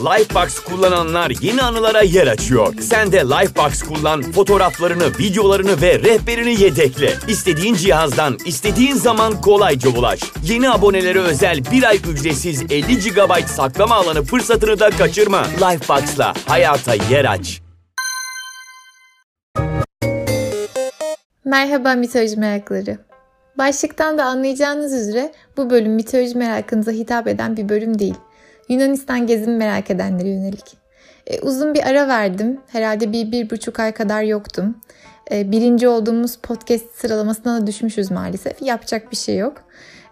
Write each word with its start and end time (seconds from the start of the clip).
Lifebox 0.00 0.58
kullananlar 0.58 1.32
yeni 1.40 1.62
anılara 1.62 2.02
yer 2.02 2.26
açıyor. 2.26 2.74
Sen 2.80 3.12
de 3.12 3.16
Lifebox 3.16 3.82
kullan, 3.82 4.22
fotoğraflarını, 4.22 5.18
videolarını 5.18 5.82
ve 5.82 5.98
rehberini 5.98 6.62
yedekle. 6.62 7.12
İstediğin 7.28 7.74
cihazdan, 7.74 8.38
istediğin 8.46 8.94
zaman 8.94 9.40
kolayca 9.40 9.90
ulaş. 9.90 10.20
Yeni 10.44 10.70
abonelere 10.70 11.18
özel 11.18 11.60
bir 11.72 11.82
ay 11.82 11.96
ücretsiz 11.96 12.62
50 12.62 12.98
GB 12.98 13.46
saklama 13.46 13.94
alanı 13.94 14.22
fırsatını 14.22 14.80
da 14.80 14.90
kaçırma. 14.90 15.42
Lifebox'la 15.44 16.34
hayata 16.46 16.94
yer 16.94 17.24
aç. 17.24 17.60
Merhaba 21.44 21.94
mitoloji 21.94 22.36
merakları. 22.36 22.98
Başlıktan 23.58 24.18
da 24.18 24.24
anlayacağınız 24.24 24.92
üzere 24.92 25.32
bu 25.56 25.70
bölüm 25.70 25.92
mitoloji 25.92 26.38
merakınıza 26.38 26.92
hitap 26.92 27.28
eden 27.28 27.56
bir 27.56 27.68
bölüm 27.68 27.98
değil. 27.98 28.14
Yunanistan 28.70 29.26
gezimi 29.26 29.56
merak 29.56 29.90
edenlere 29.90 30.28
yönelik. 30.28 30.76
E, 31.26 31.40
uzun 31.40 31.74
bir 31.74 31.86
ara 31.86 32.08
verdim. 32.08 32.60
Herhalde 32.66 33.12
bir, 33.12 33.32
bir 33.32 33.50
buçuk 33.50 33.80
ay 33.80 33.92
kadar 33.92 34.22
yoktum. 34.22 34.78
E, 35.32 35.52
birinci 35.52 35.88
olduğumuz 35.88 36.36
podcast 36.36 36.94
sıralamasına 36.94 37.60
da 37.60 37.66
düşmüşüz 37.66 38.10
maalesef. 38.10 38.62
Yapacak 38.62 39.12
bir 39.12 39.16
şey 39.16 39.36
yok. 39.36 39.62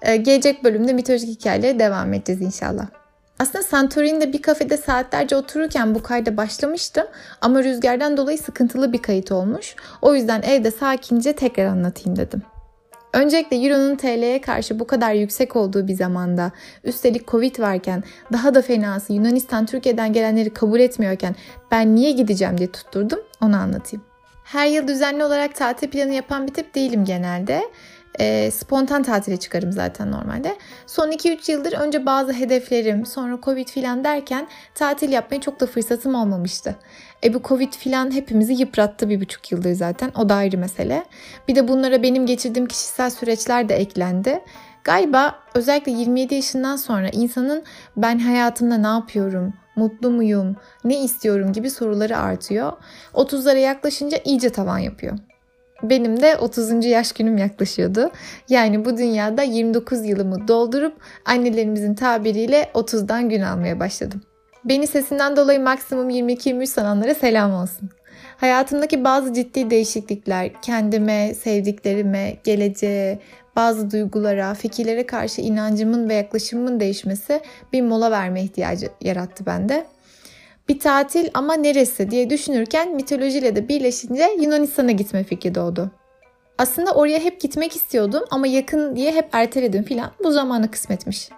E, 0.02 0.16
gelecek 0.16 0.64
bölümde 0.64 0.92
mitolojik 0.92 1.28
hikayelere 1.28 1.78
devam 1.78 2.12
edeceğiz 2.12 2.42
inşallah. 2.42 2.86
Aslında 3.38 3.62
Santorini'de 3.62 4.32
bir 4.32 4.42
kafede 4.42 4.77
saatlerce 4.77 5.36
otururken 5.36 5.94
bu 5.94 6.02
kayda 6.02 6.36
başlamıştım 6.36 7.04
ama 7.40 7.62
rüzgardan 7.64 8.16
dolayı 8.16 8.38
sıkıntılı 8.38 8.92
bir 8.92 9.02
kayıt 9.02 9.32
olmuş. 9.32 9.74
O 10.02 10.14
yüzden 10.14 10.42
evde 10.42 10.70
sakince 10.70 11.32
tekrar 11.32 11.66
anlatayım 11.66 12.18
dedim. 12.18 12.42
Öncelikle 13.12 13.56
Euro'nun 13.56 13.96
TL'ye 13.96 14.40
karşı 14.40 14.78
bu 14.78 14.86
kadar 14.86 15.12
yüksek 15.12 15.56
olduğu 15.56 15.88
bir 15.88 15.94
zamanda, 15.94 16.52
üstelik 16.84 17.28
Covid 17.28 17.58
varken, 17.58 18.04
daha 18.32 18.54
da 18.54 18.62
fenası 18.62 19.12
Yunanistan 19.12 19.66
Türkiye'den 19.66 20.12
gelenleri 20.12 20.50
kabul 20.50 20.80
etmiyorken 20.80 21.36
ben 21.70 21.94
niye 21.94 22.10
gideceğim 22.10 22.58
diye 22.58 22.72
tutturdum 22.72 23.20
onu 23.42 23.56
anlatayım. 23.56 24.05
Her 24.44 24.66
yıl 24.66 24.88
düzenli 24.88 25.24
olarak 25.24 25.55
tatil 25.55 25.88
planı 25.91 26.12
yapan 26.12 26.46
bir 26.46 26.55
tip 26.55 26.74
değilim 26.74 27.05
genelde. 27.05 27.62
E, 28.20 28.50
spontan 28.50 29.02
tatile 29.02 29.36
çıkarım 29.36 29.72
zaten 29.72 30.12
normalde. 30.12 30.56
Son 30.86 31.11
2-3 31.11 31.52
yıldır 31.52 31.72
önce 31.72 32.06
bazı 32.06 32.33
hedeflerim, 32.33 33.06
sonra 33.06 33.38
Covid 33.42 33.69
filan 33.69 34.05
derken 34.05 34.48
tatil 34.74 35.12
yapmaya 35.12 35.41
çok 35.41 35.61
da 35.61 35.66
fırsatım 35.66 36.14
olmamıştı. 36.14 36.77
E 37.24 37.34
bu 37.34 37.42
Covid 37.42 37.72
filan 37.72 38.11
hepimizi 38.11 38.52
yıprattı 38.52 39.08
bir 39.08 39.20
buçuk 39.20 39.52
yıldır 39.52 39.72
zaten. 39.72 40.11
O 40.16 40.28
da 40.28 40.34
ayrı 40.34 40.58
mesele. 40.58 41.05
Bir 41.48 41.55
de 41.55 41.69
bunlara 41.69 42.02
benim 42.02 42.27
geçirdiğim 42.27 42.69
kişisel 42.69 43.11
süreçler 43.11 43.69
de 43.69 43.74
eklendi. 43.74 44.41
Galiba 44.84 45.39
özellikle 45.55 45.92
27 45.92 46.34
yaşından 46.34 46.77
sonra 46.77 47.08
insanın 47.08 47.62
ben 47.96 48.19
hayatımda 48.19 48.78
ne 48.78 48.86
yapıyorum, 48.86 49.55
mutlu 49.77 50.11
muyum, 50.11 50.56
ne 50.84 51.05
istiyorum 51.05 51.52
gibi 51.52 51.70
soruları 51.70 52.19
artıyor. 52.19 52.72
30'lara 53.14 53.58
yaklaşınca 53.58 54.19
iyice 54.24 54.50
tavan 54.50 54.78
yapıyor. 54.78 55.19
Benim 55.82 56.20
de 56.20 56.36
30. 56.36 56.84
yaş 56.84 57.12
günüm 57.12 57.38
yaklaşıyordu. 57.38 58.10
Yani 58.48 58.84
bu 58.84 58.96
dünyada 58.96 59.42
29 59.42 60.06
yılımı 60.06 60.48
doldurup 60.48 60.96
annelerimizin 61.24 61.94
tabiriyle 61.94 62.70
30'dan 62.74 63.28
gün 63.28 63.40
almaya 63.40 63.80
başladım. 63.80 64.22
Beni 64.64 64.86
sesinden 64.86 65.36
dolayı 65.36 65.60
maksimum 65.60 66.10
22-23 66.10 66.66
sananlara 66.66 67.14
selam 67.14 67.54
olsun. 67.54 67.90
Hayatımdaki 68.36 69.04
bazı 69.04 69.34
ciddi 69.34 69.70
değişiklikler, 69.70 70.50
kendime, 70.62 71.34
sevdiklerime, 71.34 72.36
geleceğe, 72.44 73.18
bazı 73.56 73.90
duygulara, 73.90 74.54
fikirlere 74.54 75.06
karşı 75.06 75.40
inancımın 75.40 76.08
ve 76.08 76.14
yaklaşımımın 76.14 76.80
değişmesi 76.80 77.40
bir 77.72 77.82
mola 77.82 78.10
verme 78.10 78.42
ihtiyacı 78.42 78.88
yarattı 79.00 79.46
bende. 79.46 79.86
Bir 80.69 80.78
tatil 80.78 81.28
ama 81.34 81.55
neresi 81.55 82.11
diye 82.11 82.30
düşünürken 82.30 82.94
mitolojiyle 82.94 83.56
de 83.56 83.69
birleşince 83.69 84.30
Yunanistan'a 84.41 84.91
gitme 84.91 85.24
fikri 85.24 85.55
doğdu. 85.55 85.91
Aslında 86.58 86.92
oraya 86.92 87.18
hep 87.18 87.40
gitmek 87.40 87.77
istiyordum 87.77 88.24
ama 88.30 88.46
yakın 88.46 88.96
diye 88.96 89.12
hep 89.12 89.29
erteledim 89.33 89.83
filan. 89.83 90.11
Bu 90.24 90.33
zamana 90.33 90.70
kısmetmiş. 90.70 91.29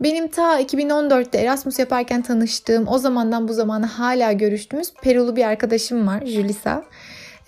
Benim 0.00 0.28
ta 0.28 0.60
2014'te 0.60 1.38
Erasmus 1.38 1.78
yaparken 1.78 2.22
tanıştığım, 2.22 2.88
o 2.88 2.98
zamandan 2.98 3.48
bu 3.48 3.52
zamana 3.52 3.98
hala 3.98 4.32
görüştüğümüz 4.32 4.92
Perulu 5.02 5.36
bir 5.36 5.44
arkadaşım 5.44 6.06
var, 6.06 6.26
Julissa. 6.26 6.84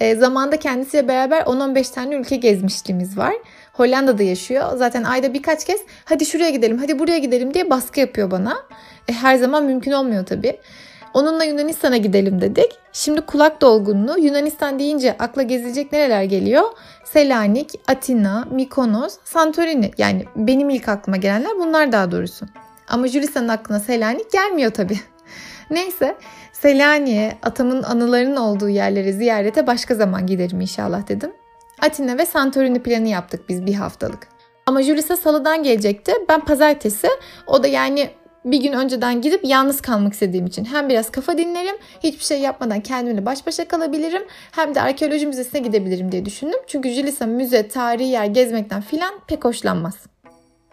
E, 0.01 0.17
zamanda 0.17 0.57
kendisiyle 0.57 1.09
beraber 1.09 1.41
10-15 1.41 1.95
tane 1.95 2.15
ülke 2.15 2.37
gezmişliğimiz 2.37 3.19
var. 3.19 3.35
Hollanda'da 3.73 4.23
yaşıyor. 4.23 4.77
Zaten 4.77 5.03
ayda 5.03 5.35
birkaç 5.35 5.65
kez 5.65 5.81
hadi 6.05 6.27
şuraya 6.27 6.51
gidelim, 6.51 6.79
hadi 6.79 6.99
buraya 6.99 7.19
gidelim 7.19 7.55
diye 7.55 7.71
baskı 7.71 8.01
yapıyor 8.01 8.31
bana. 8.31 8.57
E, 9.09 9.13
her 9.13 9.37
zaman 9.37 9.65
mümkün 9.65 9.93
olmuyor 9.93 10.27
tabii. 10.27 10.59
Onunla 11.15 11.45
Yunanistan'a 11.45 11.97
gidelim 11.97 12.41
dedik. 12.41 12.79
Şimdi 12.93 13.21
kulak 13.21 13.61
dolgunluğu 13.61 14.19
Yunanistan 14.19 14.79
deyince 14.79 15.17
akla 15.19 15.43
gezilecek 15.43 15.93
nereler 15.93 16.23
geliyor? 16.23 16.63
Selanik, 17.05 17.71
Atina, 17.89 18.45
Mikonos, 18.51 19.19
Santorini. 19.25 19.91
Yani 19.99 20.25
benim 20.37 20.71
ilk 20.71 20.89
aklıma 20.89 21.17
gelenler 21.17 21.53
bunlar 21.59 21.93
daha 21.93 22.11
doğrusu. 22.11 22.47
Ama 22.89 23.09
Julisa'nın 23.09 23.49
aklına 23.49 23.81
Selanik 23.81 24.33
gelmiyor 24.33 24.71
tabii. 24.71 25.01
Neyse 25.71 26.17
Selanik'e 26.53 27.39
atamın 27.43 27.83
anılarının 27.83 28.37
olduğu 28.37 28.69
yerlere 28.69 29.13
ziyarete 29.13 29.67
başka 29.67 29.95
zaman 29.95 30.27
giderim 30.27 30.61
inşallah 30.61 31.09
dedim. 31.09 31.33
Atina 31.81 32.19
ve 32.19 32.27
Santorini 32.27 32.83
planı 32.83 33.09
yaptık 33.09 33.49
biz 33.49 33.67
bir 33.67 33.75
haftalık. 33.75 34.29
Ama 34.67 34.83
Julisa 34.83 35.17
salıdan 35.17 35.63
gelecekti. 35.63 36.13
Ben 36.29 36.41
pazartesi. 36.41 37.09
O 37.47 37.63
da 37.63 37.67
yani 37.67 38.11
bir 38.45 38.61
gün 38.61 38.73
önceden 38.73 39.21
gidip 39.21 39.41
yalnız 39.45 39.81
kalmak 39.81 40.13
istediğim 40.13 40.47
için 40.47 40.65
hem 40.65 40.89
biraz 40.89 41.11
kafa 41.11 41.39
dinlerim, 41.39 41.77
hiçbir 42.03 42.25
şey 42.25 42.41
yapmadan 42.41 42.81
kendimle 42.81 43.27
baş 43.27 43.47
başa 43.47 43.69
kalabilirim 43.69 44.23
hem 44.53 44.75
de 44.75 44.81
arkeoloji 44.83 45.27
müzesine 45.27 45.61
gidebilirim 45.61 46.13
diye 46.13 46.25
düşündüm. 46.25 46.61
Çünkü 46.67 46.91
Julissa 46.91 47.27
müze, 47.27 47.69
tarihi 47.69 48.09
yer 48.09 48.25
gezmekten 48.25 48.81
filan 48.81 49.15
pek 49.27 49.45
hoşlanmaz. 49.45 49.95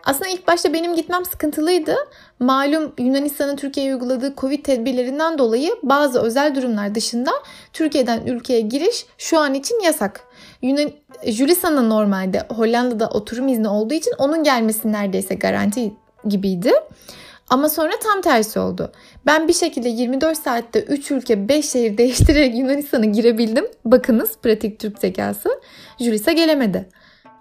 Aslında 0.04 0.30
ilk 0.30 0.48
başta 0.48 0.74
benim 0.74 0.96
gitmem 0.96 1.26
sıkıntılıydı. 1.26 1.96
Malum 2.40 2.94
Yunanistan'ın 3.00 3.56
Türkiye'ye 3.56 3.94
uyguladığı 3.94 4.36
Covid 4.38 4.66
tedbirlerinden 4.66 5.38
dolayı 5.38 5.76
bazı 5.84 6.22
özel 6.22 6.56
durumlar 6.56 6.96
dışında 6.96 7.32
Türkiye'den 7.74 8.26
ülkeye 8.26 8.62
giriş 8.62 9.06
şu 9.18 9.40
an 9.40 9.54
için 9.54 9.80
yasak. 9.80 10.22
Yunan 10.62 10.92
Julissa'nın 11.26 11.90
normalde 11.90 12.48
Hollanda'da 12.56 13.10
oturum 13.10 13.48
izni 13.48 13.68
olduğu 13.68 13.94
için 13.94 14.14
onun 14.18 14.44
gelmesi 14.44 14.92
neredeyse 14.92 15.36
garanti 15.36 15.94
gibiydi. 16.26 16.74
Ama 17.50 17.70
sonra 17.70 17.92
tam 18.04 18.22
tersi 18.22 18.60
oldu. 18.60 18.92
Ben 19.26 19.48
bir 19.48 19.54
şekilde 19.54 19.90
24 19.90 20.38
saatte 20.38 20.82
3 20.82 21.12
ülke 21.12 21.50
5 21.50 21.70
şehir 21.70 21.98
değiştirerek 21.98 22.58
Yunanistan'a 22.58 23.06
girebildim. 23.06 23.66
Bakınız 23.86 24.38
pratik 24.44 24.80
Türk 24.80 25.00
zekası. 25.00 25.50
Julissa 26.00 26.32
gelemedi. 26.32 26.90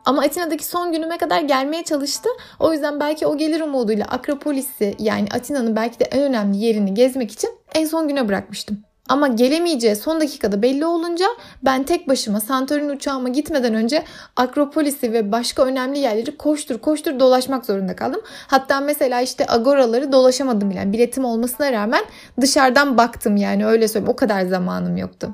Ama 0.05 0.23
Atina'daki 0.23 0.67
son 0.67 0.93
günüme 0.93 1.19
kadar 1.19 1.41
gelmeye 1.41 1.85
çalıştı. 1.85 2.29
O 2.59 2.73
yüzden 2.73 3.01
belki 3.01 3.27
o 3.27 3.37
gelir 3.37 3.61
umuduyla 3.61 4.05
Akropolis'i 4.05 4.95
yani 4.99 5.29
Atina'nın 5.35 5.77
belki 5.77 6.01
de 6.01 6.05
en 6.05 6.23
önemli 6.23 6.57
yerini 6.57 6.95
gezmek 6.95 7.33
için 7.33 7.51
en 7.75 7.85
son 7.85 8.09
güne 8.09 8.29
bırakmıştım. 8.29 8.88
Ama 9.09 9.29
gelemeyeceği 9.29 9.97
son 9.97 10.21
dakikada 10.21 10.63
belli 10.63 10.87
olunca 10.87 11.27
ben 11.63 11.83
tek 11.83 12.09
başıma 12.09 12.41
Santorini 12.41 12.93
uçağıma 12.93 13.29
gitmeden 13.29 13.75
önce 13.75 14.05
Akropolis'i 14.37 15.13
ve 15.13 15.33
başka 15.33 15.65
önemli 15.65 15.99
yerleri 15.99 16.37
koştur 16.37 16.79
koştur 16.79 17.21
dolaşmak 17.21 17.67
zorunda 17.67 17.97
kaldım. 17.97 18.21
Hatta 18.47 18.81
mesela 18.81 19.21
işte 19.21 19.47
agoraları 19.49 20.13
dolaşamadım 20.13 20.71
bile. 20.71 20.93
Biletim 20.93 21.25
olmasına 21.25 21.73
rağmen 21.73 22.05
dışarıdan 22.41 22.99
baktım 22.99 23.37
yani 23.37 23.67
öyle 23.67 23.89
söyleyeyim. 23.89 24.13
O 24.13 24.17
kadar 24.17 24.43
zamanım 24.43 24.97
yoktu. 24.97 25.31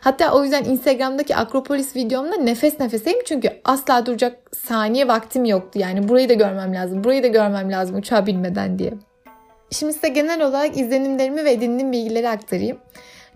Hatta 0.00 0.32
o 0.32 0.42
yüzden 0.44 0.64
Instagram'daki 0.64 1.36
Akropolis 1.36 1.96
videomda 1.96 2.36
nefes 2.36 2.80
nefeseyim 2.80 3.18
çünkü 3.26 3.50
asla 3.64 4.06
duracak 4.06 4.38
saniye 4.66 5.08
vaktim 5.08 5.44
yoktu. 5.44 5.78
Yani 5.78 6.08
burayı 6.08 6.28
da 6.28 6.34
görmem 6.34 6.74
lazım, 6.74 7.04
burayı 7.04 7.22
da 7.22 7.26
görmem 7.26 7.72
lazım 7.72 7.96
uçağa 7.96 8.26
binmeden 8.26 8.78
diye. 8.78 8.92
Şimdi 9.70 9.92
size 9.92 10.08
genel 10.08 10.42
olarak 10.42 10.76
izlenimlerimi 10.76 11.44
ve 11.44 11.52
edindiğim 11.52 11.92
bilgileri 11.92 12.28
aktarayım. 12.28 12.78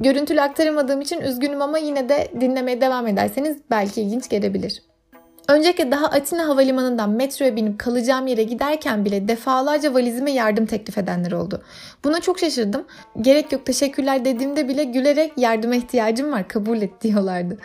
Görüntülü 0.03 0.41
aktaramadığım 0.41 1.01
için 1.01 1.21
üzgünüm 1.21 1.63
ama 1.63 1.79
yine 1.79 2.09
de 2.09 2.29
dinlemeye 2.41 2.81
devam 2.81 3.07
ederseniz 3.07 3.57
belki 3.71 4.03
ilginç 4.03 4.29
gelebilir. 4.29 4.83
Öncelikle 5.49 5.91
daha 5.91 6.07
Atina 6.07 6.49
Havalimanı'ndan 6.49 7.11
metroya 7.11 7.57
binip 7.57 7.79
kalacağım 7.79 8.27
yere 8.27 8.43
giderken 8.43 9.05
bile 9.05 9.29
defalarca 9.29 9.95
valizime 9.95 10.33
yardım 10.33 10.67
teklif 10.67 10.99
edenler 10.99 11.33
oldu. 11.33 11.63
Buna 12.05 12.21
çok 12.21 12.39
şaşırdım. 12.39 12.85
Gerek 13.21 13.53
yok 13.53 13.67
teşekkürler 13.67 14.25
dediğimde 14.25 14.69
bile 14.69 14.85
gülerek 14.85 15.33
yardıma 15.37 15.75
ihtiyacım 15.75 16.33
var 16.33 16.49
kabul 16.49 16.83
et 16.83 17.03
diyorlardı. 17.03 17.59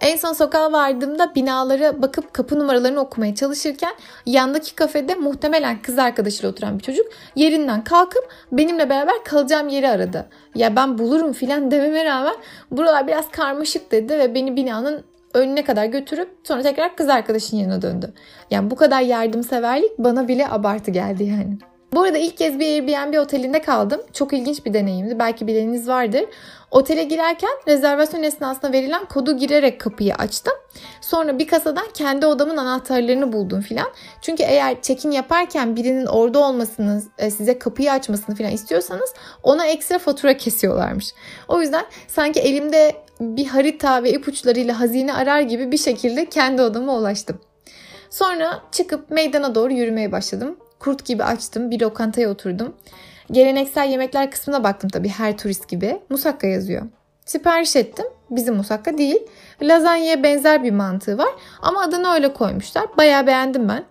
En 0.00 0.16
son 0.16 0.32
sokağa 0.32 0.72
vardığımda 0.72 1.34
binalara 1.34 2.02
bakıp 2.02 2.34
kapı 2.34 2.58
numaralarını 2.58 3.00
okumaya 3.00 3.34
çalışırken 3.34 3.94
yandaki 4.26 4.74
kafede 4.74 5.14
muhtemelen 5.14 5.82
kız 5.82 5.98
arkadaşıyla 5.98 6.50
oturan 6.50 6.78
bir 6.78 6.84
çocuk 6.84 7.06
yerinden 7.34 7.84
kalkıp 7.84 8.28
benimle 8.52 8.90
beraber 8.90 9.24
kalacağım 9.24 9.68
yeri 9.68 9.88
aradı. 9.88 10.26
Ya 10.54 10.76
ben 10.76 10.98
bulurum 10.98 11.32
filan 11.32 11.70
dememe 11.70 12.04
rağmen 12.04 12.34
buralar 12.70 13.06
biraz 13.06 13.30
karmaşık 13.30 13.92
dedi 13.92 14.18
ve 14.18 14.34
beni 14.34 14.56
binanın 14.56 15.04
önüne 15.34 15.64
kadar 15.64 15.84
götürüp 15.84 16.28
sonra 16.44 16.62
tekrar 16.62 16.96
kız 16.96 17.08
arkadaşın 17.08 17.56
yanına 17.56 17.82
döndü. 17.82 18.12
Yani 18.50 18.70
bu 18.70 18.76
kadar 18.76 19.00
yardımseverlik 19.00 19.98
bana 19.98 20.28
bile 20.28 20.48
abartı 20.48 20.90
geldi 20.90 21.24
yani. 21.24 21.58
Bu 21.92 22.02
arada 22.02 22.18
ilk 22.18 22.36
kez 22.36 22.58
bir 22.58 22.66
Airbnb 22.66 23.18
otelinde 23.18 23.62
kaldım. 23.62 24.00
Çok 24.12 24.32
ilginç 24.32 24.66
bir 24.66 24.74
deneyimdi. 24.74 25.18
Belki 25.18 25.46
bileniniz 25.46 25.88
vardır. 25.88 26.24
Otele 26.70 27.04
girerken 27.04 27.50
rezervasyon 27.68 28.22
esnasında 28.22 28.72
verilen 28.72 29.04
kodu 29.04 29.36
girerek 29.36 29.80
kapıyı 29.80 30.14
açtım. 30.14 30.54
Sonra 31.00 31.38
bir 31.38 31.46
kasadan 31.46 31.86
kendi 31.94 32.26
odamın 32.26 32.56
anahtarlarını 32.56 33.32
buldum 33.32 33.60
filan. 33.60 33.88
Çünkü 34.22 34.42
eğer 34.42 34.82
check-in 34.82 35.10
yaparken 35.10 35.76
birinin 35.76 36.06
orada 36.06 36.38
olmasını, 36.38 37.02
e, 37.18 37.30
size 37.30 37.58
kapıyı 37.58 37.92
açmasını 37.92 38.36
filan 38.36 38.52
istiyorsanız 38.52 39.14
ona 39.42 39.66
ekstra 39.66 39.98
fatura 39.98 40.36
kesiyorlarmış. 40.36 41.14
O 41.48 41.60
yüzden 41.60 41.84
sanki 42.08 42.40
elimde 42.40 42.96
bir 43.20 43.46
harita 43.46 44.02
ve 44.02 44.12
ipuçlarıyla 44.12 44.80
hazine 44.80 45.14
arar 45.14 45.40
gibi 45.40 45.72
bir 45.72 45.78
şekilde 45.78 46.26
kendi 46.26 46.62
odama 46.62 46.96
ulaştım. 46.96 47.40
Sonra 48.10 48.62
çıkıp 48.72 49.10
meydana 49.10 49.54
doğru 49.54 49.72
yürümeye 49.72 50.12
başladım. 50.12 50.56
Kurt 50.78 51.04
gibi 51.04 51.24
açtım, 51.24 51.70
bir 51.70 51.80
lokantaya 51.80 52.30
oturdum. 52.30 52.74
Geleneksel 53.30 53.88
yemekler 53.88 54.30
kısmına 54.30 54.64
baktım 54.64 54.90
tabii 54.90 55.08
her 55.08 55.38
turist 55.38 55.68
gibi. 55.68 56.00
Musakka 56.08 56.46
yazıyor. 56.46 56.82
Sipariş 57.26 57.76
ettim. 57.76 58.06
Bizim 58.30 58.54
musakka 58.54 58.98
değil. 58.98 59.22
Lazanyaya 59.62 60.22
benzer 60.22 60.64
bir 60.64 60.70
mantığı 60.70 61.18
var 61.18 61.28
ama 61.62 61.82
adını 61.82 62.14
öyle 62.14 62.32
koymuşlar. 62.32 62.84
Bayağı 62.96 63.26
beğendim 63.26 63.68
ben. 63.68 63.84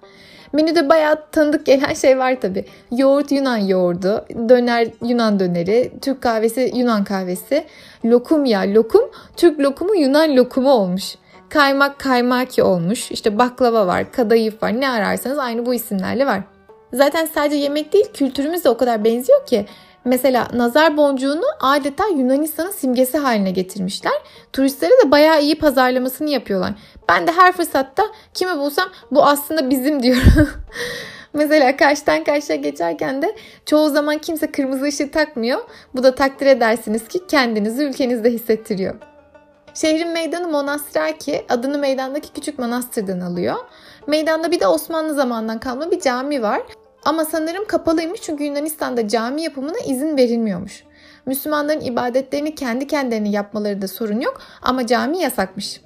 Menüde 0.53 0.89
bayağı 0.89 1.31
tanıdık 1.31 1.65
gelen 1.65 1.93
şey 1.93 2.17
var 2.17 2.41
tabi. 2.41 2.65
Yoğurt 2.91 3.31
Yunan 3.31 3.57
yoğurdu, 3.57 4.25
döner 4.49 4.87
Yunan 5.01 5.39
döneri, 5.39 5.91
Türk 6.01 6.21
kahvesi 6.21 6.71
Yunan 6.75 7.03
kahvesi, 7.03 7.65
lokum 8.05 8.45
ya 8.45 8.61
lokum, 8.61 9.01
Türk 9.37 9.59
lokumu 9.59 9.95
Yunan 9.95 10.35
lokumu 10.35 10.71
olmuş. 10.71 11.15
Kaymak 11.49 11.99
kaymaki 11.99 12.63
olmuş. 12.63 13.11
İşte 13.11 13.37
baklava 13.39 13.87
var, 13.87 14.11
kadayıf 14.11 14.63
var. 14.63 14.81
Ne 14.81 14.89
ararsanız 14.89 15.39
aynı 15.39 15.65
bu 15.65 15.73
isimlerle 15.73 16.25
var. 16.25 16.41
Zaten 16.93 17.25
sadece 17.33 17.55
yemek 17.55 17.93
değil 17.93 18.05
kültürümüz 18.13 18.63
de 18.63 18.69
o 18.69 18.77
kadar 18.77 19.03
benziyor 19.03 19.45
ki. 19.45 19.65
Mesela 20.05 20.47
nazar 20.53 20.97
boncuğunu 20.97 21.45
adeta 21.59 22.07
Yunanistan'ın 22.07 22.71
simgesi 22.71 23.17
haline 23.17 23.51
getirmişler. 23.51 24.13
Turistlere 24.53 24.91
de 25.05 25.11
bayağı 25.11 25.41
iyi 25.41 25.59
pazarlamasını 25.59 26.29
yapıyorlar. 26.29 26.73
Ben 27.09 27.27
de 27.27 27.31
her 27.31 27.51
fırsatta 27.51 28.03
kimi 28.33 28.57
bulsam 28.57 28.89
bu 29.11 29.25
aslında 29.25 29.69
bizim 29.69 30.03
diyorum. 30.03 30.49
Mesela 31.33 31.77
karşıdan 31.77 32.23
karşıya 32.23 32.57
geçerken 32.57 33.21
de 33.21 33.35
çoğu 33.65 33.89
zaman 33.89 34.17
kimse 34.17 34.51
kırmızı 34.51 34.85
ışık 34.85 35.13
takmıyor. 35.13 35.59
Bu 35.95 36.03
da 36.03 36.15
takdir 36.15 36.45
edersiniz 36.45 37.07
ki 37.07 37.27
kendinizi 37.27 37.83
ülkenizde 37.83 38.29
hissettiriyor. 38.31 38.95
Şehrin 39.81 40.07
meydanı 40.07 40.47
Monastiraki 40.47 41.45
adını 41.49 41.77
meydandaki 41.77 42.33
küçük 42.33 42.59
manastırdan 42.59 43.19
alıyor. 43.19 43.55
Meydanda 44.07 44.51
bir 44.51 44.59
de 44.59 44.67
Osmanlı 44.67 45.13
zamanından 45.13 45.59
kalma 45.59 45.91
bir 45.91 45.99
cami 45.99 46.41
var. 46.41 46.61
Ama 47.05 47.25
sanırım 47.25 47.65
kapalıymış 47.67 48.21
çünkü 48.21 48.43
Yunanistan'da 48.43 49.07
cami 49.07 49.41
yapımına 49.41 49.79
izin 49.87 50.17
verilmiyormuş. 50.17 50.83
Müslümanların 51.25 51.81
ibadetlerini 51.81 52.55
kendi 52.55 52.87
kendilerini 52.87 53.31
yapmaları 53.31 53.81
da 53.81 53.87
sorun 53.87 54.19
yok 54.19 54.41
ama 54.61 54.87
cami 54.87 55.19
yasakmış. 55.19 55.81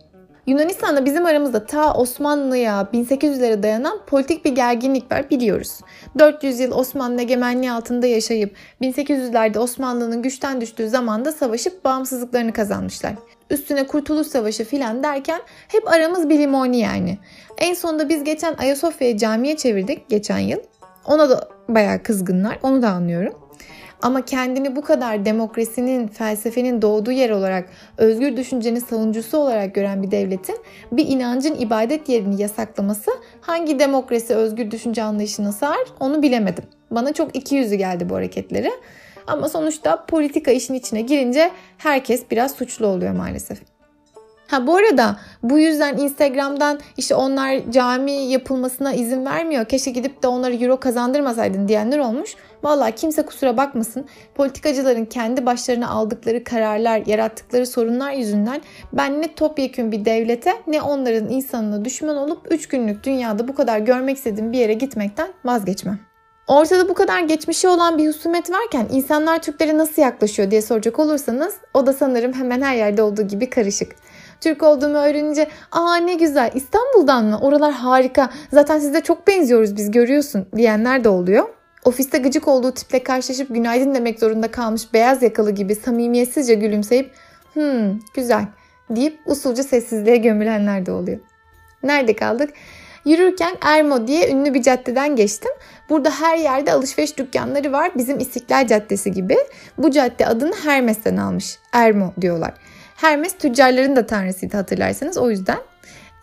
Yunanistan'da 0.47 1.05
bizim 1.05 1.25
aramızda 1.25 1.65
ta 1.65 1.93
Osmanlı'ya 1.93 2.89
1800'lere 2.93 3.63
dayanan 3.63 3.99
politik 4.07 4.45
bir 4.45 4.55
gerginlik 4.55 5.11
var 5.11 5.29
biliyoruz. 5.29 5.79
400 6.19 6.59
yıl 6.59 6.71
Osmanlı 6.71 7.21
egemenliği 7.21 7.71
altında 7.71 8.07
yaşayıp 8.07 8.55
1800'lerde 8.81 9.59
Osmanlı'nın 9.59 10.21
güçten 10.21 10.61
düştüğü 10.61 10.89
zamanda 10.89 11.31
savaşıp 11.31 11.85
bağımsızlıklarını 11.85 12.53
kazanmışlar. 12.53 13.13
Üstüne 13.51 13.87
Kurtuluş 13.87 14.27
Savaşı 14.27 14.63
filan 14.63 15.03
derken 15.03 15.41
hep 15.67 15.87
aramız 15.87 16.29
bir 16.29 16.39
limoni 16.39 16.79
yani. 16.79 17.17
En 17.57 17.73
sonunda 17.73 18.09
biz 18.09 18.23
geçen 18.23 18.55
Ayasofya'yı 18.55 19.17
camiye 19.17 19.57
çevirdik 19.57 20.09
geçen 20.09 20.39
yıl. 20.39 20.59
Ona 21.05 21.29
da 21.29 21.47
bayağı 21.69 22.03
kızgınlar. 22.03 22.59
Onu 22.63 22.81
da 22.81 22.89
anlıyorum. 22.89 23.33
Ama 24.01 24.25
kendini 24.25 24.75
bu 24.75 24.81
kadar 24.81 25.25
demokrasinin, 25.25 26.07
felsefenin 26.07 26.81
doğduğu 26.81 27.11
yer 27.11 27.29
olarak, 27.29 27.69
özgür 27.97 28.37
düşüncenin 28.37 28.79
savunucusu 28.79 29.37
olarak 29.37 29.75
gören 29.75 30.03
bir 30.03 30.11
devletin 30.11 30.57
bir 30.91 31.07
inancın 31.07 31.55
ibadet 31.55 32.09
yerini 32.09 32.41
yasaklaması 32.41 33.11
hangi 33.41 33.79
demokrasi, 33.79 34.35
özgür 34.35 34.71
düşünce 34.71 35.03
anlayışına 35.03 35.51
sığar 35.51 35.87
onu 35.99 36.21
bilemedim. 36.21 36.63
Bana 36.91 37.13
çok 37.13 37.35
iki 37.35 37.55
yüzü 37.55 37.75
geldi 37.75 38.09
bu 38.09 38.15
hareketleri. 38.15 38.71
Ama 39.27 39.49
sonuçta 39.49 40.05
politika 40.05 40.51
işin 40.51 40.73
içine 40.73 41.01
girince 41.01 41.51
herkes 41.77 42.31
biraz 42.31 42.51
suçlu 42.51 42.87
oluyor 42.87 43.13
maalesef. 43.13 43.61
Ha 44.51 44.67
bu 44.67 44.75
arada 44.75 45.15
bu 45.43 45.59
yüzden 45.59 45.97
Instagram'dan 45.97 46.79
işte 46.97 47.15
onlar 47.15 47.71
cami 47.71 48.11
yapılmasına 48.11 48.93
izin 48.93 49.25
vermiyor. 49.25 49.65
Keşke 49.65 49.91
gidip 49.91 50.23
de 50.23 50.27
onları 50.27 50.55
euro 50.55 50.79
kazandırmasaydın 50.79 51.67
diyenler 51.67 51.99
olmuş. 51.99 52.35
Valla 52.63 52.91
kimse 52.91 53.25
kusura 53.25 53.57
bakmasın. 53.57 54.05
Politikacıların 54.35 55.05
kendi 55.05 55.45
başlarına 55.45 55.89
aldıkları 55.89 56.43
kararlar, 56.43 57.03
yarattıkları 57.05 57.65
sorunlar 57.65 58.11
yüzünden 58.11 58.61
ben 58.93 59.21
ne 59.21 59.35
topyekün 59.35 59.91
bir 59.91 60.05
devlete 60.05 60.53
ne 60.67 60.81
onların 60.81 61.29
insanına 61.29 61.85
düşman 61.85 62.17
olup 62.17 62.47
3 62.49 62.67
günlük 62.67 63.03
dünyada 63.03 63.47
bu 63.47 63.55
kadar 63.55 63.79
görmek 63.79 64.17
istediğim 64.17 64.51
bir 64.51 64.57
yere 64.57 64.73
gitmekten 64.73 65.27
vazgeçmem. 65.45 66.10
Ortada 66.51 66.89
bu 66.89 66.93
kadar 66.93 67.19
geçmişi 67.19 67.67
olan 67.67 67.97
bir 67.97 68.07
husumet 68.07 68.51
varken 68.51 68.87
insanlar 68.91 69.41
Türklere 69.41 69.77
nasıl 69.77 70.01
yaklaşıyor 70.01 70.51
diye 70.51 70.61
soracak 70.61 70.99
olursanız 70.99 71.55
o 71.73 71.85
da 71.85 71.93
sanırım 71.93 72.33
hemen 72.33 72.61
her 72.61 72.75
yerde 72.75 73.01
olduğu 73.01 73.21
gibi 73.21 73.49
karışık. 73.49 73.95
Türk 74.41 74.63
olduğumu 74.63 74.97
öğrenince 74.97 75.47
aa 75.71 75.95
ne 75.95 76.13
güzel 76.13 76.51
İstanbul'dan 76.53 77.25
mı? 77.25 77.39
Oralar 77.41 77.71
harika. 77.73 78.29
Zaten 78.53 78.79
size 78.79 79.01
çok 79.01 79.27
benziyoruz 79.27 79.75
biz 79.75 79.91
görüyorsun 79.91 80.47
diyenler 80.55 81.03
de 81.03 81.09
oluyor. 81.09 81.49
Ofiste 81.85 82.17
gıcık 82.17 82.47
olduğu 82.47 82.71
tiple 82.71 83.03
karşılaşıp 83.03 83.47
günaydın 83.49 83.95
demek 83.95 84.19
zorunda 84.19 84.51
kalmış 84.51 84.93
beyaz 84.93 85.23
yakalı 85.23 85.51
gibi 85.51 85.75
samimiyetsizce 85.75 86.53
gülümseyip 86.53 87.11
hmm 87.53 87.99
güzel 88.13 88.45
deyip 88.89 89.19
usulca 89.25 89.63
sessizliğe 89.63 90.17
gömülenler 90.17 90.85
de 90.85 90.91
oluyor. 90.91 91.19
Nerede 91.83 92.15
kaldık? 92.15 92.49
Yürürken 93.05 93.57
Ermo 93.61 94.07
diye 94.07 94.31
ünlü 94.31 94.53
bir 94.53 94.61
caddeden 94.61 95.15
geçtim. 95.15 95.51
Burada 95.89 96.09
her 96.09 96.37
yerde 96.37 96.73
alışveriş 96.73 97.17
dükkanları 97.17 97.71
var. 97.71 97.91
Bizim 97.95 98.19
İstiklal 98.19 98.67
Caddesi 98.67 99.11
gibi. 99.11 99.37
Bu 99.77 99.91
cadde 99.91 100.27
adını 100.27 100.55
Hermes'ten 100.63 101.17
almış. 101.17 101.59
Ermo 101.73 102.13
diyorlar. 102.21 102.53
Hermes 102.95 103.37
tüccarların 103.37 103.95
da 103.95 104.05
tanrısıydı 104.05 104.57
hatırlarsanız 104.57 105.17
o 105.17 105.29
yüzden. 105.29 105.57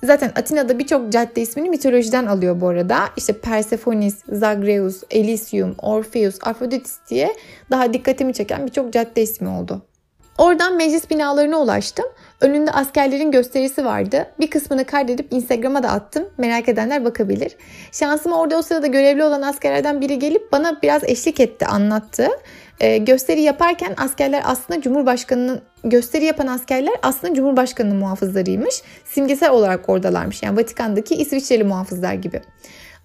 Zaten 0.03 0.33
Atina'da 0.37 0.79
birçok 0.79 1.13
cadde 1.13 1.41
ismini 1.41 1.71
mitolojiden 1.71 2.27
alıyor 2.27 2.61
bu 2.61 2.69
arada. 2.69 2.99
İşte 3.17 3.33
Persepolis, 3.33 4.17
Zagreus, 4.29 5.03
Elysium, 5.11 5.75
Orpheus, 5.79 6.39
Afroditis 6.43 6.99
diye 7.11 7.37
daha 7.71 7.93
dikkatimi 7.93 8.35
çeken 8.35 8.67
birçok 8.67 8.93
cadde 8.93 9.23
ismi 9.23 9.49
oldu. 9.49 9.88
Oradan 10.39 10.77
meclis 10.77 11.11
binalarına 11.11 11.61
ulaştım. 11.61 12.07
Önünde 12.41 12.71
askerlerin 12.71 13.31
gösterisi 13.31 13.85
vardı. 13.85 14.27
Bir 14.41 14.51
kısmını 14.51 14.85
kaydedip 14.85 15.33
Instagram'a 15.33 15.83
da 15.83 15.89
attım. 15.89 16.25
Merak 16.39 16.69
edenler 16.69 17.05
bakabilir. 17.05 17.57
Şansıma 17.93 18.41
orada 18.41 18.59
o 18.59 18.63
sırada 18.63 18.87
görevli 18.87 19.25
olan 19.25 19.43
askerlerden 19.43 20.01
biri 20.01 20.19
gelip 20.19 20.53
bana 20.53 20.83
biraz 20.83 21.05
eşlik 21.05 21.41
etti, 21.41 21.67
anlattı. 21.67 22.29
Ee, 22.81 22.99
gösteri 22.99 23.41
yaparken 23.41 23.95
askerler 23.97 24.43
aslında 24.45 24.81
Cumhurbaşkanı'nın 24.81 25.61
gösteri 25.85 26.25
yapan 26.25 26.47
askerler 26.47 26.95
aslında 27.03 27.35
Cumhurbaşkanı'nın 27.35 27.97
muhafızlarıymış. 27.97 28.83
Simgesel 29.05 29.51
olarak 29.51 29.89
oradalarmış. 29.89 30.43
Yani 30.43 30.57
Vatikan'daki 30.57 31.15
İsviçreli 31.15 31.65
muhafızlar 31.65 32.15
gibi. 32.15 32.43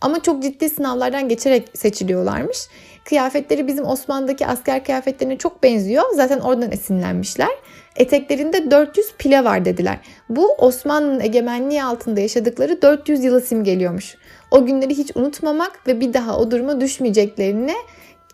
Ama 0.01 0.21
çok 0.21 0.43
ciddi 0.43 0.69
sınavlardan 0.69 1.29
geçerek 1.29 1.69
seçiliyorlarmış. 1.73 2.57
Kıyafetleri 3.05 3.67
bizim 3.67 3.85
Osmanlı'daki 3.85 4.47
asker 4.47 4.85
kıyafetlerine 4.85 5.37
çok 5.37 5.63
benziyor. 5.63 6.03
Zaten 6.15 6.39
oradan 6.39 6.71
esinlenmişler. 6.71 7.49
Eteklerinde 7.95 8.71
400 8.71 9.13
pile 9.17 9.43
var 9.43 9.65
dediler. 9.65 9.97
Bu 10.29 10.53
Osmanlı'nın 10.57 11.19
egemenliği 11.19 11.83
altında 11.83 12.19
yaşadıkları 12.19 12.81
400 12.81 13.23
yılı 13.23 13.41
simgeliyormuş. 13.41 14.15
O 14.51 14.65
günleri 14.65 14.97
hiç 14.97 15.11
unutmamak 15.15 15.87
ve 15.87 15.99
bir 15.99 16.13
daha 16.13 16.37
o 16.37 16.51
duruma 16.51 16.81
düşmeyeceklerini 16.81 17.75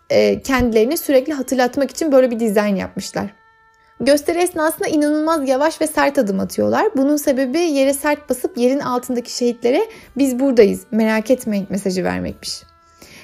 e, 0.10 0.42
kendilerini 0.42 0.98
sürekli 0.98 1.34
hatırlatmak 1.34 1.92
için 1.92 2.12
böyle 2.12 2.32
bir 2.32 2.40
dizayn 2.40 2.76
yapmışlar. 2.76 3.26
Gösteri 4.00 4.38
esnasında 4.40 4.88
inanılmaz 4.88 5.50
yavaş 5.50 5.82
ve 5.82 5.88
sert 5.88 6.18
adım 6.18 6.40
atıyorlar. 6.40 6.88
Bunun 6.98 7.16
sebebi 7.16 7.60
yere 7.60 7.94
sert 7.94 8.30
basıp 8.30 8.58
yerin 8.58 8.80
altındaki 8.80 9.32
şehitlere 9.32 9.82
biz 10.18 10.40
buradayız 10.40 10.82
merak 10.92 11.32
etmeyin 11.32 11.68
mesajı 11.70 12.04
vermekmiş. 12.04 12.69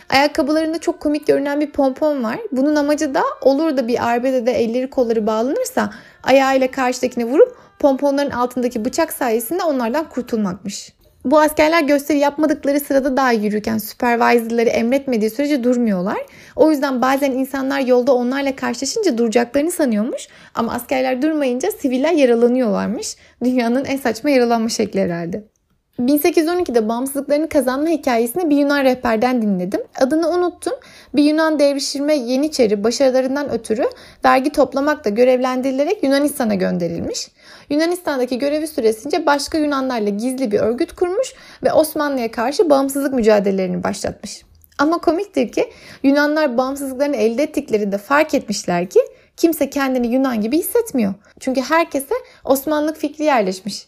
Ayakkabılarında 0.10 0.78
çok 0.78 1.00
komik 1.00 1.28
görünen 1.28 1.62
bir 1.62 1.72
pompon 1.72 2.24
var. 2.24 2.40
Bunun 2.52 2.76
amacı 2.76 3.14
da 3.14 3.24
olur 3.42 3.78
da 3.78 3.88
bir 3.88 4.10
arbedede 4.10 4.52
elleri 4.52 4.90
kolları 4.90 5.28
bağlanırsa 5.28 5.90
ayağıyla 6.24 6.72
karşıdakine 6.72 7.26
vurup 7.26 7.58
pomponların 7.80 8.32
altındaki 8.32 8.86
bıçak 8.86 9.14
sayesinde 9.14 9.64
onlardan 9.64 10.10
kurtulmakmış. 10.10 10.96
Bu 11.26 11.40
askerler 11.40 11.84
gösteri 11.84 12.18
yapmadıkları 12.18 12.80
sırada 12.80 13.18
daha 13.18 13.32
yürürken 13.32 13.78
supervisorları 13.78 14.70
emretmediği 14.70 15.30
sürece 15.30 15.64
durmuyorlar. 15.64 16.18
O 16.56 16.72
yüzden 16.72 17.02
bazen 17.02 17.32
insanlar 17.32 17.80
yolda 17.80 18.16
onlarla 18.16 18.56
karşılaşınca 18.56 19.18
duracaklarını 19.18 19.72
sanıyormuş. 19.72 20.28
Ama 20.56 20.74
askerler 20.74 21.22
durmayınca 21.22 21.72
siviller 21.72 22.12
yaralanıyorlarmış. 22.12 23.16
Dünyanın 23.44 23.86
en 23.86 23.98
saçma 23.98 24.30
yaralanma 24.30 24.70
şekli 24.70 25.02
herhalde. 25.02 25.55
1812'de 26.00 26.90
bağımsızlıklarını 26.90 27.50
kazanma 27.50 27.88
hikayesini 27.88 28.50
bir 28.50 28.58
Yunan 28.58 28.84
rehberden 28.84 29.42
dinledim. 29.42 29.82
Adını 30.00 30.30
unuttum. 30.30 30.74
Bir 31.16 31.24
Yunan 31.24 31.60
devşirme 31.60 32.16
Yeniçeri 32.16 32.84
başarılarından 32.84 33.52
ötürü 33.52 33.90
vergi 34.26 34.52
toplamakla 34.52 35.10
görevlendirilerek 35.10 36.04
Yunanistan'a 36.04 36.56
gönderilmiş. 36.56 37.28
Yunanistan'daki 37.70 38.40
görevi 38.40 38.68
süresince 38.68 39.26
başka 39.26 39.58
Yunanlarla 39.58 40.10
gizli 40.10 40.52
bir 40.52 40.60
örgüt 40.60 40.96
kurmuş 40.96 41.34
ve 41.64 41.74
Osmanlı'ya 41.74 42.32
karşı 42.32 42.70
bağımsızlık 42.70 43.14
mücadelelerini 43.14 43.84
başlatmış. 43.84 44.42
Ama 44.78 44.98
komiktir 44.98 45.52
ki 45.52 45.72
Yunanlar 46.04 46.58
bağımsızlıklarını 46.58 47.16
elde 47.16 47.44
ettiklerinde 47.44 47.98
fark 47.98 48.34
etmişler 48.34 48.90
ki 48.90 49.00
kimse 49.38 49.70
kendini 49.70 50.08
Yunan 50.08 50.42
gibi 50.42 50.58
hissetmiyor. 50.58 51.14
Çünkü 51.40 51.62
herkese 51.62 52.16
Osmanlık 52.46 52.98
fikri 52.98 53.24
yerleşmiş. 53.24 53.88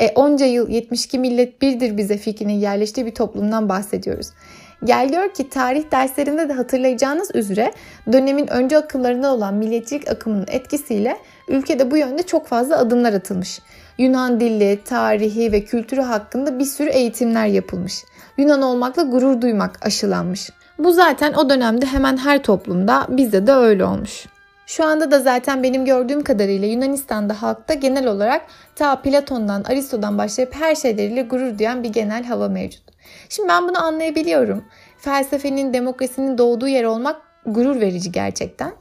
E, 0.00 0.12
onca 0.14 0.46
yıl 0.46 0.68
72 0.68 1.18
millet 1.18 1.62
birdir 1.62 1.96
bize 1.96 2.16
fikrinin 2.16 2.52
yerleştiği 2.52 3.06
bir 3.06 3.14
toplumdan 3.14 3.68
bahsediyoruz. 3.68 4.26
Gel 4.84 5.08
gör 5.08 5.34
ki 5.34 5.48
tarih 5.48 5.90
derslerinde 5.92 6.48
de 6.48 6.52
hatırlayacağınız 6.52 7.30
üzere 7.34 7.72
dönemin 8.12 8.46
önce 8.46 8.78
akıllarında 8.78 9.34
olan 9.34 9.54
milliyetçilik 9.54 10.08
akımının 10.08 10.46
etkisiyle 10.48 11.16
ülkede 11.48 11.90
bu 11.90 11.96
yönde 11.96 12.22
çok 12.22 12.46
fazla 12.46 12.78
adımlar 12.78 13.12
atılmış. 13.12 13.60
Yunan 13.98 14.40
dili, 14.40 14.78
tarihi 14.84 15.52
ve 15.52 15.64
kültürü 15.64 16.00
hakkında 16.00 16.58
bir 16.58 16.64
sürü 16.64 16.88
eğitimler 16.88 17.46
yapılmış. 17.46 18.04
Yunan 18.38 18.62
olmakla 18.62 19.02
gurur 19.02 19.40
duymak 19.40 19.86
aşılanmış. 19.86 20.50
Bu 20.78 20.92
zaten 20.92 21.32
o 21.32 21.50
dönemde 21.50 21.86
hemen 21.86 22.16
her 22.16 22.42
toplumda 22.42 23.06
bizde 23.08 23.46
de 23.46 23.52
öyle 23.52 23.84
olmuş. 23.84 24.26
Şu 24.70 24.84
anda 24.84 25.10
da 25.10 25.20
zaten 25.20 25.62
benim 25.62 25.84
gördüğüm 25.84 26.24
kadarıyla 26.24 26.68
Yunanistan'da 26.68 27.42
halkta 27.42 27.74
genel 27.74 28.06
olarak 28.06 28.42
ta 28.74 29.02
Platon'dan, 29.02 29.64
Aristo'dan 29.64 30.18
başlayıp 30.18 30.54
her 30.54 30.74
şeyleriyle 30.74 31.22
gurur 31.22 31.58
duyan 31.58 31.82
bir 31.82 31.88
genel 31.88 32.24
hava 32.24 32.48
mevcut. 32.48 32.82
Şimdi 33.28 33.48
ben 33.48 33.68
bunu 33.68 33.84
anlayabiliyorum. 33.84 34.64
Felsefenin, 34.98 35.74
demokrasinin 35.74 36.38
doğduğu 36.38 36.68
yer 36.68 36.84
olmak 36.84 37.16
gurur 37.46 37.80
verici 37.80 38.12
gerçekten. 38.12 38.72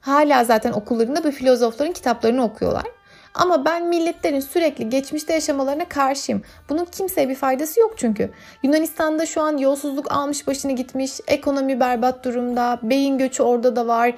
Hala 0.00 0.44
zaten 0.44 0.72
okullarında 0.72 1.24
bu 1.24 1.30
filozofların 1.30 1.92
kitaplarını 1.92 2.44
okuyorlar. 2.44 2.86
Ama 3.34 3.64
ben 3.64 3.86
milletlerin 3.86 4.40
sürekli 4.40 4.88
geçmişte 4.88 5.32
yaşamalarına 5.32 5.88
karşıyım. 5.88 6.42
Bunun 6.68 6.84
kimseye 6.84 7.28
bir 7.28 7.34
faydası 7.34 7.80
yok 7.80 7.94
çünkü. 7.96 8.30
Yunanistan'da 8.62 9.26
şu 9.26 9.40
an 9.40 9.56
yolsuzluk 9.56 10.12
almış 10.12 10.46
başını 10.46 10.72
gitmiş, 10.72 11.20
ekonomi 11.28 11.80
berbat 11.80 12.24
durumda, 12.24 12.78
beyin 12.82 13.18
göçü 13.18 13.42
orada 13.42 13.76
da 13.76 13.86
var, 13.86 14.14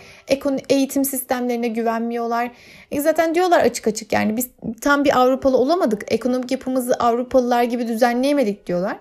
eğitim 0.68 1.04
sistemlerine 1.04 1.68
güvenmiyorlar. 1.68 2.50
E 2.90 3.00
zaten 3.00 3.34
diyorlar 3.34 3.60
açık 3.60 3.86
açık 3.86 4.12
yani 4.12 4.36
biz 4.36 4.48
tam 4.80 5.04
bir 5.04 5.18
Avrupalı 5.18 5.56
olamadık, 5.56 6.12
ekonomik 6.12 6.50
yapımızı 6.50 6.94
Avrupalılar 6.94 7.62
gibi 7.62 7.88
düzenleyemedik 7.88 8.66
diyorlar. 8.66 8.96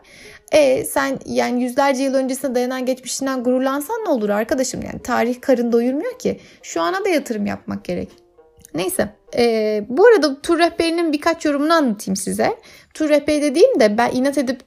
E 0.51 0.85
sen 0.85 1.19
yani 1.25 1.63
yüzlerce 1.63 2.03
yıl 2.03 2.13
öncesine 2.13 2.55
dayanan 2.55 2.85
geçmişinden 2.85 3.43
gururlansan 3.43 3.95
ne 4.05 4.09
olur 4.09 4.29
arkadaşım 4.29 4.81
yani 4.81 5.01
tarih 5.01 5.41
karın 5.41 5.71
doyurmuyor 5.71 6.19
ki. 6.19 6.39
Şu 6.63 6.81
ana 6.81 7.05
da 7.05 7.09
yatırım 7.09 7.45
yapmak 7.45 7.85
gerek. 7.85 8.09
Neyse. 8.73 9.20
E, 9.37 9.83
bu 9.89 10.05
arada 10.05 10.41
tur 10.41 10.59
rehberinin 10.59 11.11
birkaç 11.11 11.45
yorumunu 11.45 11.73
anlatayım 11.73 12.15
size. 12.15 12.55
Tur 12.93 13.09
rehberi 13.09 13.41
dediğim 13.41 13.79
de 13.79 13.97
ben 13.97 14.11
inat 14.11 14.37
edip 14.37 14.61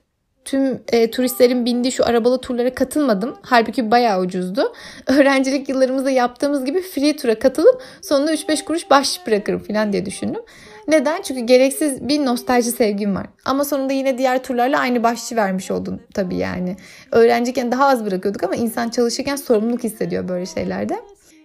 tüm 0.44 0.82
e, 0.92 1.10
turistlerin 1.10 1.64
bindiği 1.64 1.92
şu 1.92 2.06
arabalı 2.06 2.40
turlara 2.40 2.74
katılmadım. 2.74 3.36
Halbuki 3.42 3.90
bayağı 3.90 4.20
ucuzdu. 4.20 4.72
Öğrencilik 5.06 5.68
yıllarımızda 5.68 6.10
yaptığımız 6.10 6.64
gibi 6.64 6.82
free 6.82 7.16
tura 7.16 7.38
katılıp 7.38 7.82
sonunda 8.02 8.34
3-5 8.34 8.64
kuruş 8.64 8.90
baş 8.90 9.26
bırakırım 9.26 9.58
falan 9.58 9.92
diye 9.92 10.06
düşündüm. 10.06 10.42
Neden? 10.88 11.22
Çünkü 11.22 11.40
gereksiz 11.40 12.08
bir 12.08 12.24
nostalji 12.24 12.70
sevgim 12.70 13.14
var. 13.14 13.26
Ama 13.44 13.64
sonunda 13.64 13.92
yine 13.92 14.18
diğer 14.18 14.42
turlarla 14.42 14.78
aynı 14.78 15.02
başçı 15.02 15.36
vermiş 15.36 15.70
oldum 15.70 16.00
tabii 16.14 16.36
yani. 16.36 16.76
Öğrenciyken 17.12 17.72
daha 17.72 17.88
az 17.88 18.06
bırakıyorduk 18.06 18.42
ama 18.42 18.54
insan 18.56 18.88
çalışırken 18.88 19.36
sorumluluk 19.36 19.84
hissediyor 19.84 20.28
böyle 20.28 20.46
şeylerde. 20.46 21.00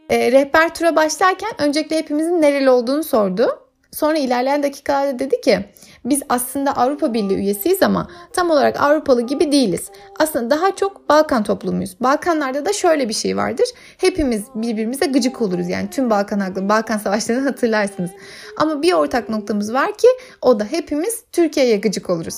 E, 0.09 0.31
rehber 0.31 0.75
tura 0.75 0.95
başlarken 0.95 1.51
öncelikle 1.57 1.97
hepimizin 1.97 2.41
nereli 2.41 2.69
olduğunu 2.69 3.03
sordu. 3.03 3.69
Sonra 3.91 4.17
ilerleyen 4.17 4.63
dakikalarda 4.63 5.19
dedi 5.19 5.41
ki 5.41 5.65
biz 6.05 6.21
aslında 6.29 6.77
Avrupa 6.77 7.13
Birliği 7.13 7.35
üyesiyiz 7.35 7.83
ama 7.83 8.07
tam 8.33 8.49
olarak 8.49 8.81
Avrupalı 8.81 9.21
gibi 9.21 9.51
değiliz. 9.51 9.91
Aslında 10.19 10.49
daha 10.49 10.75
çok 10.75 11.09
Balkan 11.09 11.43
toplumuyuz. 11.43 11.95
Balkanlarda 11.99 12.65
da 12.65 12.73
şöyle 12.73 13.09
bir 13.09 13.13
şey 13.13 13.37
vardır. 13.37 13.65
Hepimiz 13.97 14.43
birbirimize 14.55 15.05
gıcık 15.05 15.41
oluruz 15.41 15.69
yani 15.69 15.89
tüm 15.89 16.09
Balkan 16.09 16.39
halkı, 16.39 16.69
Balkan 16.69 16.97
savaşlarını 16.97 17.43
hatırlarsınız. 17.49 18.11
Ama 18.57 18.81
bir 18.81 18.93
ortak 18.93 19.29
noktamız 19.29 19.73
var 19.73 19.97
ki 19.97 20.07
o 20.41 20.59
da 20.59 20.65
hepimiz 20.65 21.23
Türkiye'ye 21.31 21.77
gıcık 21.77 22.09
oluruz. 22.09 22.35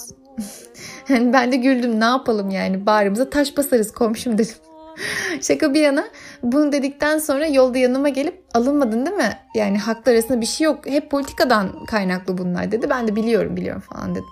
yani 1.10 1.34
ben 1.34 1.52
de 1.52 1.56
güldüm 1.56 2.00
ne 2.00 2.06
yapalım 2.06 2.50
yani 2.50 2.86
bağrımıza 2.86 3.30
taş 3.30 3.58
basarız 3.58 3.92
komşum 3.92 4.34
dedim. 4.38 4.56
Şaka 5.42 5.74
bir 5.74 5.82
yana 5.82 6.08
bunu 6.44 6.72
dedikten 6.72 7.18
sonra 7.18 7.48
yolda 7.48 7.78
yanıma 7.78 8.10
gelip 8.10 8.44
alınmadın 8.54 9.06
değil 9.06 9.18
mi? 9.18 9.38
Yani 9.56 9.80
haklar 9.80 10.14
arasında 10.14 10.42
bir 10.42 10.46
şey 10.46 10.66
yok. 10.66 10.86
Hep 10.86 11.12
politikadan 11.12 11.86
kaynaklı 11.86 12.38
bunlar 12.38 12.72
dedi. 12.72 12.90
Ben 12.90 13.08
de 13.08 13.16
biliyorum 13.16 13.58
biliyorum 13.58 13.84
falan 13.90 14.16
dedim. 14.16 14.30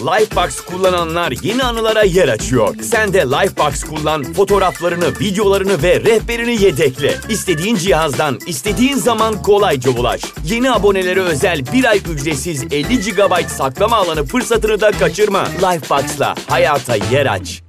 Lifebox 0.00 0.60
kullananlar 0.60 1.34
yeni 1.42 1.62
anılara 1.62 2.02
yer 2.02 2.28
açıyor. 2.28 2.74
Sen 2.82 3.12
de 3.12 3.18
Lifebox 3.18 3.84
kullan, 3.84 4.22
fotoğraflarını, 4.22 5.08
videolarını 5.20 5.82
ve 5.82 6.00
rehberini 6.00 6.62
yedekle. 6.62 7.14
İstediğin 7.28 7.76
cihazdan, 7.76 8.38
istediğin 8.46 8.96
zaman 8.96 9.42
kolayca 9.42 9.90
ulaş. 9.90 10.22
Yeni 10.44 10.72
abonelere 10.72 11.20
özel 11.20 11.60
bir 11.72 11.84
ay 11.84 12.00
ücretsiz 12.12 12.64
50 12.64 13.00
GB 13.00 13.48
saklama 13.48 13.96
alanı 13.96 14.24
fırsatını 14.24 14.80
da 14.80 14.90
kaçırma. 14.90 15.44
Lifebox'la 15.44 16.34
hayata 16.48 16.96
yer 16.96 17.26
aç. 17.26 17.63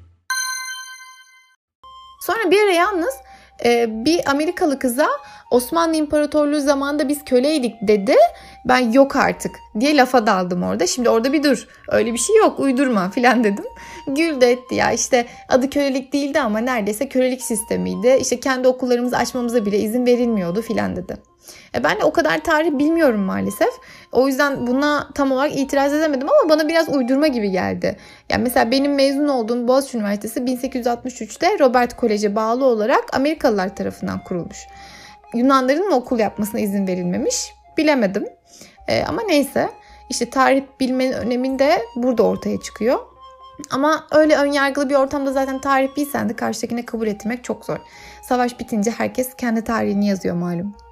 Sonra 2.25 2.51
bir 2.51 2.63
ara 2.63 2.71
yalnız 2.71 3.15
e, 3.65 3.85
bir 4.05 4.29
Amerikalı 4.29 4.79
kıza 4.79 5.07
Osmanlı 5.51 5.95
İmparatorluğu 5.95 6.59
zamanında 6.59 7.09
biz 7.09 7.25
köleydik 7.25 7.75
dedi. 7.81 8.15
Ben 8.65 8.91
yok 8.91 9.15
artık 9.15 9.55
diye 9.79 9.97
lafa 9.97 10.27
daldım 10.27 10.63
orada. 10.63 10.87
Şimdi 10.87 11.09
orada 11.09 11.33
bir 11.33 11.43
dur. 11.43 11.67
Öyle 11.91 12.13
bir 12.13 12.17
şey 12.17 12.35
yok 12.37 12.59
uydurma 12.59 13.09
filan 13.15 13.43
dedim. 13.43 13.65
Güldü 14.07 14.45
etti 14.45 14.75
ya 14.75 14.91
işte 14.91 15.25
adı 15.49 15.69
kölelik 15.69 16.13
değildi 16.13 16.39
ama 16.39 16.59
neredeyse 16.59 17.09
kölelik 17.09 17.41
sistemiydi. 17.41 18.17
İşte 18.21 18.39
kendi 18.39 18.67
okullarımızı 18.67 19.17
açmamıza 19.17 19.65
bile 19.65 19.79
izin 19.79 20.05
verilmiyordu 20.05 20.61
filan 20.61 20.95
dedi. 20.95 21.17
E 21.75 21.83
ben 21.83 21.99
de 21.99 22.03
o 22.03 22.13
kadar 22.13 22.43
tarih 22.43 22.71
bilmiyorum 22.71 23.21
maalesef. 23.21 23.69
O 24.11 24.27
yüzden 24.27 24.67
buna 24.67 25.09
tam 25.15 25.31
olarak 25.31 25.55
itiraz 25.55 25.93
edemedim 25.93 26.27
ama 26.29 26.49
bana 26.49 26.67
biraz 26.67 26.89
uydurma 26.89 27.27
gibi 27.27 27.51
geldi. 27.51 27.97
Yani 28.29 28.43
mesela 28.43 28.71
benim 28.71 28.95
mezun 28.95 29.27
olduğum 29.27 29.67
Boğaziçi 29.67 29.97
Üniversitesi 29.97 30.39
1863'te 30.39 31.59
Robert 31.59 31.95
Kolej'e 31.95 32.35
bağlı 32.35 32.65
olarak 32.65 33.03
Amerikalılar 33.13 33.75
tarafından 33.75 34.23
kurulmuş. 34.23 34.57
Yunanların 35.33 35.89
mı 35.89 35.95
okul 35.95 36.19
yapmasına 36.19 36.59
izin 36.59 36.87
verilmemiş 36.87 37.53
bilemedim. 37.77 38.27
E, 38.87 39.03
ama 39.03 39.21
neyse 39.21 39.69
işte 40.09 40.29
tarih 40.29 40.63
bilmenin 40.79 41.13
önemini 41.13 41.59
de 41.59 41.81
burada 41.95 42.23
ortaya 42.23 42.61
çıkıyor. 42.61 42.99
Ama 43.71 44.07
öyle 44.11 44.35
önyargılı 44.37 44.89
bir 44.89 44.95
ortamda 44.95 45.31
zaten 45.31 45.61
tarih 45.61 45.95
bilsen 45.97 46.29
de 46.29 46.35
karşıdakine 46.35 46.85
kabul 46.85 47.07
etmek 47.07 47.43
çok 47.43 47.65
zor. 47.65 47.77
Savaş 48.23 48.59
bitince 48.59 48.91
herkes 48.91 49.33
kendi 49.33 49.63
tarihini 49.63 50.07
yazıyor 50.07 50.35
malum. 50.35 50.84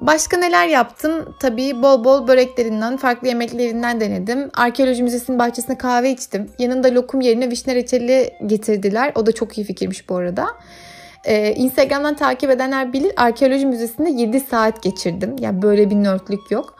Başka 0.00 0.36
neler 0.36 0.66
yaptım? 0.66 1.34
Tabii 1.40 1.82
bol 1.82 2.04
bol 2.04 2.28
böreklerinden, 2.28 2.96
farklı 2.96 3.28
yemeklerinden 3.28 4.00
denedim. 4.00 4.50
Arkeoloji 4.54 5.02
Müzesi'nin 5.02 5.38
bahçesinde 5.38 5.78
kahve 5.78 6.10
içtim. 6.10 6.50
Yanında 6.58 6.94
lokum 6.94 7.20
yerine 7.20 7.50
vişne 7.50 7.74
reçeli 7.74 8.30
getirdiler. 8.46 9.12
O 9.14 9.26
da 9.26 9.32
çok 9.32 9.58
iyi 9.58 9.64
fikirmiş 9.64 10.08
bu 10.08 10.16
arada. 10.16 10.46
Ee, 11.24 11.54
Instagram'dan 11.54 12.16
takip 12.16 12.50
edenler 12.50 12.92
bilir 12.92 13.12
Arkeoloji 13.16 13.66
Müzesi'nde 13.66 14.10
7 14.10 14.40
saat 14.40 14.82
geçirdim. 14.82 15.36
Yani 15.38 15.62
böyle 15.62 15.90
bir 15.90 15.96
nörtlük 15.96 16.50
yok. 16.50 16.76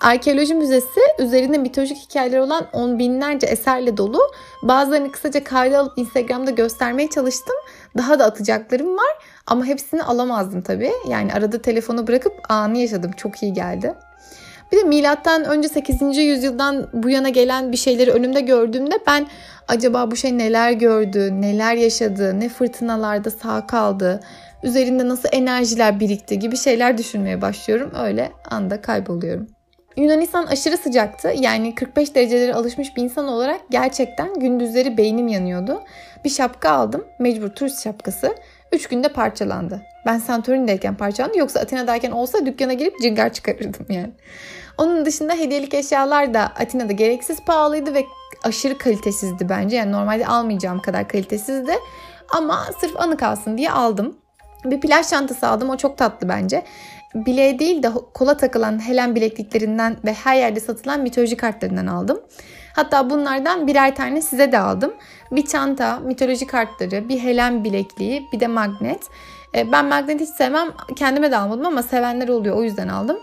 Arkeoloji 0.00 0.54
Müzesi 0.54 1.00
üzerinde 1.18 1.58
mitolojik 1.58 1.96
hikayeler 1.96 2.38
olan 2.38 2.66
on 2.72 2.98
binlerce 2.98 3.46
eserle 3.46 3.96
dolu. 3.96 4.20
Bazılarını 4.62 5.12
kısaca 5.12 5.44
kayda 5.44 5.78
alıp 5.78 5.98
Instagram'da 5.98 6.50
göstermeye 6.50 7.10
çalıştım. 7.10 7.56
Daha 7.96 8.18
da 8.18 8.24
atacaklarım 8.24 8.96
var 8.96 9.16
ama 9.46 9.64
hepsini 9.64 10.02
alamazdım 10.02 10.62
tabii. 10.62 10.92
Yani 11.08 11.34
arada 11.34 11.62
telefonu 11.62 12.06
bırakıp 12.06 12.32
anı 12.48 12.78
yaşadım. 12.78 13.10
Çok 13.12 13.42
iyi 13.42 13.52
geldi. 13.52 13.94
Bir 14.72 14.76
de 14.76 14.82
milattan 14.82 15.44
önce 15.44 15.68
8. 15.68 16.16
yüzyıldan 16.16 16.88
bu 16.92 17.10
yana 17.10 17.28
gelen 17.28 17.72
bir 17.72 17.76
şeyleri 17.76 18.10
önümde 18.10 18.40
gördüğümde 18.40 18.98
ben 19.06 19.26
acaba 19.68 20.10
bu 20.10 20.16
şey 20.16 20.38
neler 20.38 20.72
gördü, 20.72 21.40
neler 21.40 21.74
yaşadı, 21.74 22.40
ne 22.40 22.48
fırtınalarda 22.48 23.30
sağ 23.30 23.66
kaldı, 23.66 24.20
üzerinde 24.62 25.08
nasıl 25.08 25.28
enerjiler 25.32 26.00
birikti 26.00 26.38
gibi 26.38 26.56
şeyler 26.56 26.98
düşünmeye 26.98 27.42
başlıyorum. 27.42 27.92
Öyle 28.04 28.32
anda 28.50 28.80
kayboluyorum. 28.82 29.46
Yunanistan 29.96 30.46
aşırı 30.46 30.76
sıcaktı. 30.76 31.32
Yani 31.38 31.74
45 31.74 32.14
derecelere 32.14 32.54
alışmış 32.54 32.96
bir 32.96 33.02
insan 33.02 33.28
olarak 33.28 33.60
gerçekten 33.70 34.34
gündüzleri 34.40 34.96
beynim 34.96 35.28
yanıyordu. 35.28 35.82
Bir 36.24 36.30
şapka 36.30 36.70
aldım. 36.70 37.04
Mecbur 37.18 37.48
turist 37.48 37.84
şapkası. 37.84 38.34
3 38.74 38.88
günde 38.88 39.08
parçalandı. 39.08 39.82
Ben 40.06 40.18
Santorini'deyken 40.18 40.94
parçalandı 40.94 41.38
yoksa 41.38 41.60
Atina'dayken 41.60 42.10
olsa 42.10 42.46
dükkana 42.46 42.72
girip 42.72 43.00
cingar 43.02 43.32
çıkarırdım 43.32 43.86
yani. 43.88 44.12
Onun 44.78 45.06
dışında 45.06 45.34
hediyelik 45.34 45.74
eşyalar 45.74 46.34
da 46.34 46.40
Atina'da 46.40 46.92
gereksiz 46.92 47.44
pahalıydı 47.46 47.94
ve 47.94 48.04
aşırı 48.42 48.78
kalitesizdi 48.78 49.48
bence. 49.48 49.76
Yani 49.76 49.92
normalde 49.92 50.26
almayacağım 50.26 50.82
kadar 50.82 51.08
kalitesizdi. 51.08 51.72
Ama 52.28 52.64
sırf 52.80 53.00
anı 53.00 53.16
kalsın 53.16 53.58
diye 53.58 53.70
aldım. 53.70 54.16
Bir 54.64 54.80
plaj 54.80 55.08
çantası 55.08 55.48
aldım. 55.48 55.70
O 55.70 55.76
çok 55.76 55.98
tatlı 55.98 56.28
bence. 56.28 56.62
Bileğe 57.14 57.58
değil 57.58 57.82
de 57.82 57.90
kola 58.14 58.36
takılan 58.36 58.88
Helen 58.88 59.14
bilekliklerinden 59.14 59.96
ve 60.04 60.12
her 60.12 60.36
yerde 60.36 60.60
satılan 60.60 61.00
mitoloji 61.00 61.36
kartlarından 61.36 61.86
aldım. 61.86 62.20
Hatta 62.74 63.10
bunlardan 63.10 63.66
birer 63.66 63.96
tane 63.96 64.22
size 64.22 64.52
de 64.52 64.58
aldım. 64.58 64.94
Bir 65.32 65.46
çanta, 65.46 65.98
mitoloji 65.98 66.46
kartları, 66.46 67.08
bir 67.08 67.18
Helen 67.18 67.64
bilekliği, 67.64 68.28
bir 68.32 68.40
de 68.40 68.46
magnet. 68.46 69.08
E, 69.56 69.72
ben 69.72 69.84
magnet 69.84 70.20
hiç 70.20 70.28
sevmem. 70.28 70.68
Kendime 70.96 71.30
de 71.30 71.36
almadım 71.36 71.66
ama 71.66 71.82
sevenler 71.82 72.28
oluyor. 72.28 72.56
O 72.56 72.62
yüzden 72.62 72.88
aldım. 72.88 73.18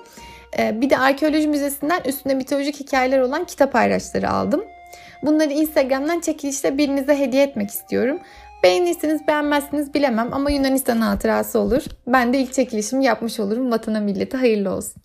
E, 0.59 0.81
bir 0.81 0.89
de 0.89 0.97
arkeoloji 0.97 1.47
müzesinden 1.47 2.01
üstünde 2.05 2.35
mitolojik 2.35 2.79
hikayeler 2.79 3.19
olan 3.19 3.45
kitap 3.45 3.75
ayraçları 3.75 4.29
aldım. 4.29 4.63
Bunları 5.23 5.53
Instagram'dan 5.53 6.19
çekilişte 6.19 6.77
birinize 6.77 7.19
hediye 7.19 7.43
etmek 7.43 7.69
istiyorum. 7.69 8.19
Beğenirsiniz 8.63 9.27
beğenmezsiniz 9.27 9.93
bilemem 9.93 10.33
ama 10.33 10.51
Yunanistan 10.51 11.01
hatırası 11.01 11.59
olur. 11.59 11.83
Ben 12.07 12.33
de 12.33 12.39
ilk 12.39 12.53
çekilişimi 12.53 13.05
yapmış 13.05 13.39
olurum. 13.39 13.71
Vatana 13.71 13.99
millete 13.99 14.37
hayırlı 14.37 14.75
olsun. 14.75 15.01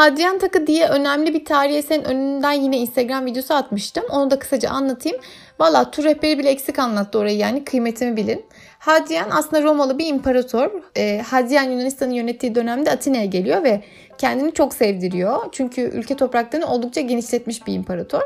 Hadrian 0.00 0.38
Takı 0.38 0.66
diye 0.66 0.88
önemli 0.88 1.34
bir 1.34 1.44
tarihi 1.44 1.76
eserin 1.76 2.04
önünden 2.04 2.52
yine 2.52 2.78
Instagram 2.78 3.26
videosu 3.26 3.54
atmıştım. 3.54 4.04
Onu 4.10 4.30
da 4.30 4.38
kısaca 4.38 4.70
anlatayım. 4.70 5.18
Valla 5.58 5.90
tur 5.90 6.04
rehberi 6.04 6.38
bile 6.38 6.50
eksik 6.50 6.78
anlattı 6.78 7.18
orayı 7.18 7.36
yani 7.36 7.64
kıymetimi 7.64 8.16
bilin. 8.16 8.44
Hadrian 8.78 9.30
aslında 9.30 9.62
Romalı 9.62 9.98
bir 9.98 10.06
imparator. 10.06 10.70
E, 10.96 11.22
Hadrian 11.30 11.62
Yunanistan'ı 11.62 12.14
yönettiği 12.14 12.54
dönemde 12.54 12.90
Atina'ya 12.90 13.24
geliyor 13.24 13.64
ve 13.64 13.82
kendini 14.18 14.54
çok 14.54 14.74
sevdiriyor. 14.74 15.38
Çünkü 15.52 15.80
ülke 15.80 16.16
topraklarını 16.16 16.66
oldukça 16.66 17.00
genişletmiş 17.00 17.66
bir 17.66 17.74
imparator. 17.74 18.22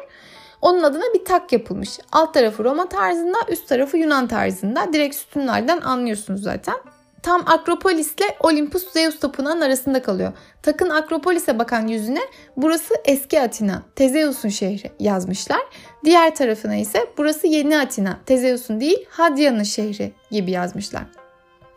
Onun 0.63 0.83
adına 0.83 1.15
bir 1.15 1.25
tak 1.25 1.53
yapılmış. 1.53 1.99
Alt 2.13 2.35
tarafı 2.35 2.65
Roma 2.65 2.89
tarzında, 2.89 3.39
üst 3.49 3.69
tarafı 3.69 3.97
Yunan 3.97 4.29
tarzında. 4.29 4.93
Direkt 4.93 5.15
sütunlardan 5.15 5.81
anlıyorsunuz 5.81 6.43
zaten. 6.43 6.94
Tam 7.25 7.43
Akropolis 7.47 8.15
ile 8.15 8.37
Olympus 8.41 8.93
Zeus 8.93 9.19
tapınağının 9.21 9.61
arasında 9.61 10.03
kalıyor. 10.03 10.33
Takın 10.63 10.91
Akropolis'e 10.91 11.59
bakan 11.59 11.87
yüzüne 11.87 12.21
burası 12.57 12.95
eski 13.05 13.41
Atina, 13.41 13.83
Tezeus'un 13.97 14.49
şehri 14.49 14.93
yazmışlar. 15.01 15.61
Diğer 16.05 16.35
tarafına 16.35 16.77
ise 16.77 17.07
burası 17.19 17.47
yeni 17.47 17.79
Atina, 17.79 18.19
Tezeus'un 18.27 18.81
değil 18.81 19.07
Hadrian'ın 19.11 19.63
şehri 19.63 20.13
gibi 20.31 20.51
yazmışlar. 20.51 21.03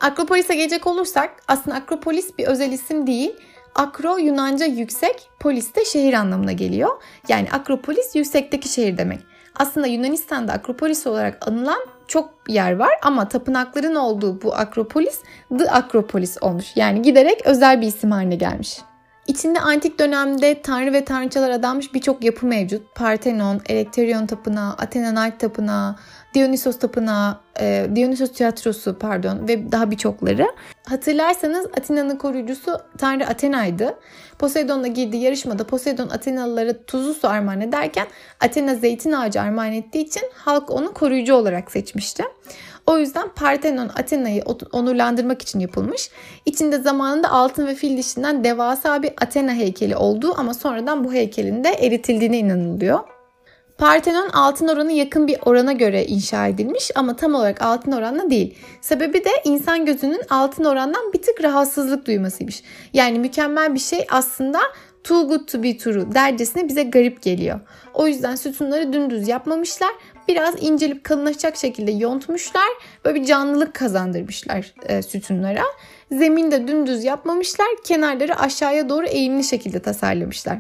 Akropolis'e 0.01 0.56
gelecek 0.56 0.88
olursak 0.88 1.30
aslında 1.48 1.77
Akropolis 1.77 2.38
bir 2.38 2.48
özel 2.48 2.72
isim 2.72 3.08
değil. 3.08 3.36
Akro 3.75 4.18
Yunanca 4.18 4.66
yüksek, 4.66 5.30
polis 5.39 5.75
de 5.75 5.86
şehir 5.86 6.13
anlamına 6.13 6.51
geliyor. 6.51 7.01
Yani 7.27 7.48
Akropolis 7.51 8.16
yüksekteki 8.16 8.70
şehir 8.70 8.98
demek. 8.98 9.20
Aslında 9.56 9.88
Yunanistan'da 9.88 10.54
Akropolis 10.54 11.08
olarak 11.08 11.48
anılan 11.48 11.97
çok 12.08 12.30
yer 12.48 12.76
var 12.76 12.92
ama 13.04 13.28
tapınakların 13.28 13.96
olduğu 13.96 14.42
bu 14.42 14.56
Akropolis 14.56 15.20
The 15.58 15.72
Akropolis 15.72 16.38
olmuş. 16.44 16.66
Yani 16.76 17.02
giderek 17.02 17.42
özel 17.46 17.82
bir 17.82 17.88
isim 17.88 18.12
haline 18.12 18.36
gelmiş. 18.36 18.78
İçinde 19.27 19.60
antik 19.60 20.00
dönemde 20.00 20.62
tanrı 20.62 20.93
ve 20.93 21.05
tanrıçalar 21.05 21.50
adanmış 21.50 21.93
birçok 21.93 22.24
yapı 22.24 22.46
mevcut. 22.46 22.96
Parthenon, 22.96 23.62
Elektrion 23.69 24.27
Tapınağı, 24.27 24.74
Athena 24.74 25.24
Night 25.24 25.39
Tapınağı, 25.39 25.96
Dionysos 26.34 26.79
Tapınağı, 26.79 27.39
e, 27.60 27.88
Dionysos 27.96 28.31
Tiyatrosu 28.31 28.98
pardon 29.00 29.48
ve 29.48 29.72
daha 29.72 29.91
birçokları. 29.91 30.48
Hatırlarsanız 30.86 31.65
Atina'nın 31.65 32.15
koruyucusu 32.15 32.79
Tanrı 32.98 33.27
Athena'ydı. 33.27 34.00
Poseidon'la 34.39 34.88
girdiği 34.88 35.24
yarışmada 35.24 35.63
Poseidon 35.63 36.10
Atenalılara 36.10 36.74
tuzlu 36.84 37.13
su 37.13 37.27
armağan 37.27 37.62
ederken 37.62 38.07
Athena 38.39 38.75
zeytin 38.75 39.12
ağacı 39.12 39.41
armağan 39.41 39.74
ettiği 39.74 40.05
için 40.05 40.24
halk 40.34 40.72
onu 40.72 40.93
koruyucu 40.93 41.34
olarak 41.34 41.72
seçmişti. 41.72 42.24
O 42.88 42.98
yüzden 42.98 43.29
Parthenon 43.29 43.89
Athena'yı 43.89 44.44
onurlandırmak 44.72 45.41
için 45.41 45.60
yapılmış. 45.60 46.10
İçinde 46.46 46.77
zamanında 46.77 47.32
altın 47.32 47.67
ve 47.67 47.75
fil 47.75 47.98
dişinden 47.98 48.44
devasa 48.44 49.03
bir 49.03 49.12
Athena 49.22 49.53
heykeli 49.53 49.96
olduğu 49.96 50.40
ama 50.40 50.53
sonradan 50.53 51.03
bu 51.03 51.14
heykelin 51.14 51.64
de 51.64 51.70
eritildiğine 51.70 52.38
inanılıyor. 52.38 53.00
Parthenon 53.77 54.29
altın 54.29 54.68
oranı 54.68 54.92
yakın 54.92 55.27
bir 55.27 55.38
orana 55.46 55.74
göre 55.74 56.05
inşa 56.05 56.48
edilmiş 56.48 56.92
ama 56.96 57.16
tam 57.16 57.35
olarak 57.35 57.62
altın 57.62 57.92
oranla 57.92 58.29
değil. 58.29 58.55
Sebebi 58.81 59.25
de 59.25 59.29
insan 59.44 59.85
gözünün 59.85 60.22
altın 60.29 60.66
orandan 60.66 61.14
bir 61.14 61.22
tık 61.22 61.44
rahatsızlık 61.44 62.07
duymasıymış. 62.07 62.64
Yani 62.94 63.20
mükemmel 63.20 63.74
bir 63.74 63.79
şey 63.79 64.07
aslında 64.12 64.59
too 65.03 65.27
good 65.27 65.48
to 65.48 65.64
be 65.64 65.77
true 65.77 66.14
dercesine 66.14 66.68
bize 66.68 66.83
garip 66.83 67.22
geliyor. 67.22 67.60
O 67.94 68.07
yüzden 68.07 68.36
sütunları 68.36 68.94
dümdüz 68.94 69.27
yapmamışlar. 69.27 69.92
Biraz 70.27 70.64
incelip 70.64 71.03
kalınlaşacak 71.03 71.57
şekilde 71.57 71.92
yontmuşlar. 71.92 72.68
Böyle 73.05 73.22
bir 73.22 73.25
canlılık 73.25 73.74
kazandırmışlar 73.74 74.74
e, 74.86 75.01
sütunlara. 75.01 75.64
Zeminde 76.12 76.68
dümdüz 76.68 77.03
yapmamışlar. 77.03 77.68
Kenarları 77.83 78.40
aşağıya 78.40 78.90
doğru 78.90 79.05
eğimli 79.05 79.44
şekilde 79.44 79.79
tasarlamışlar. 79.79 80.57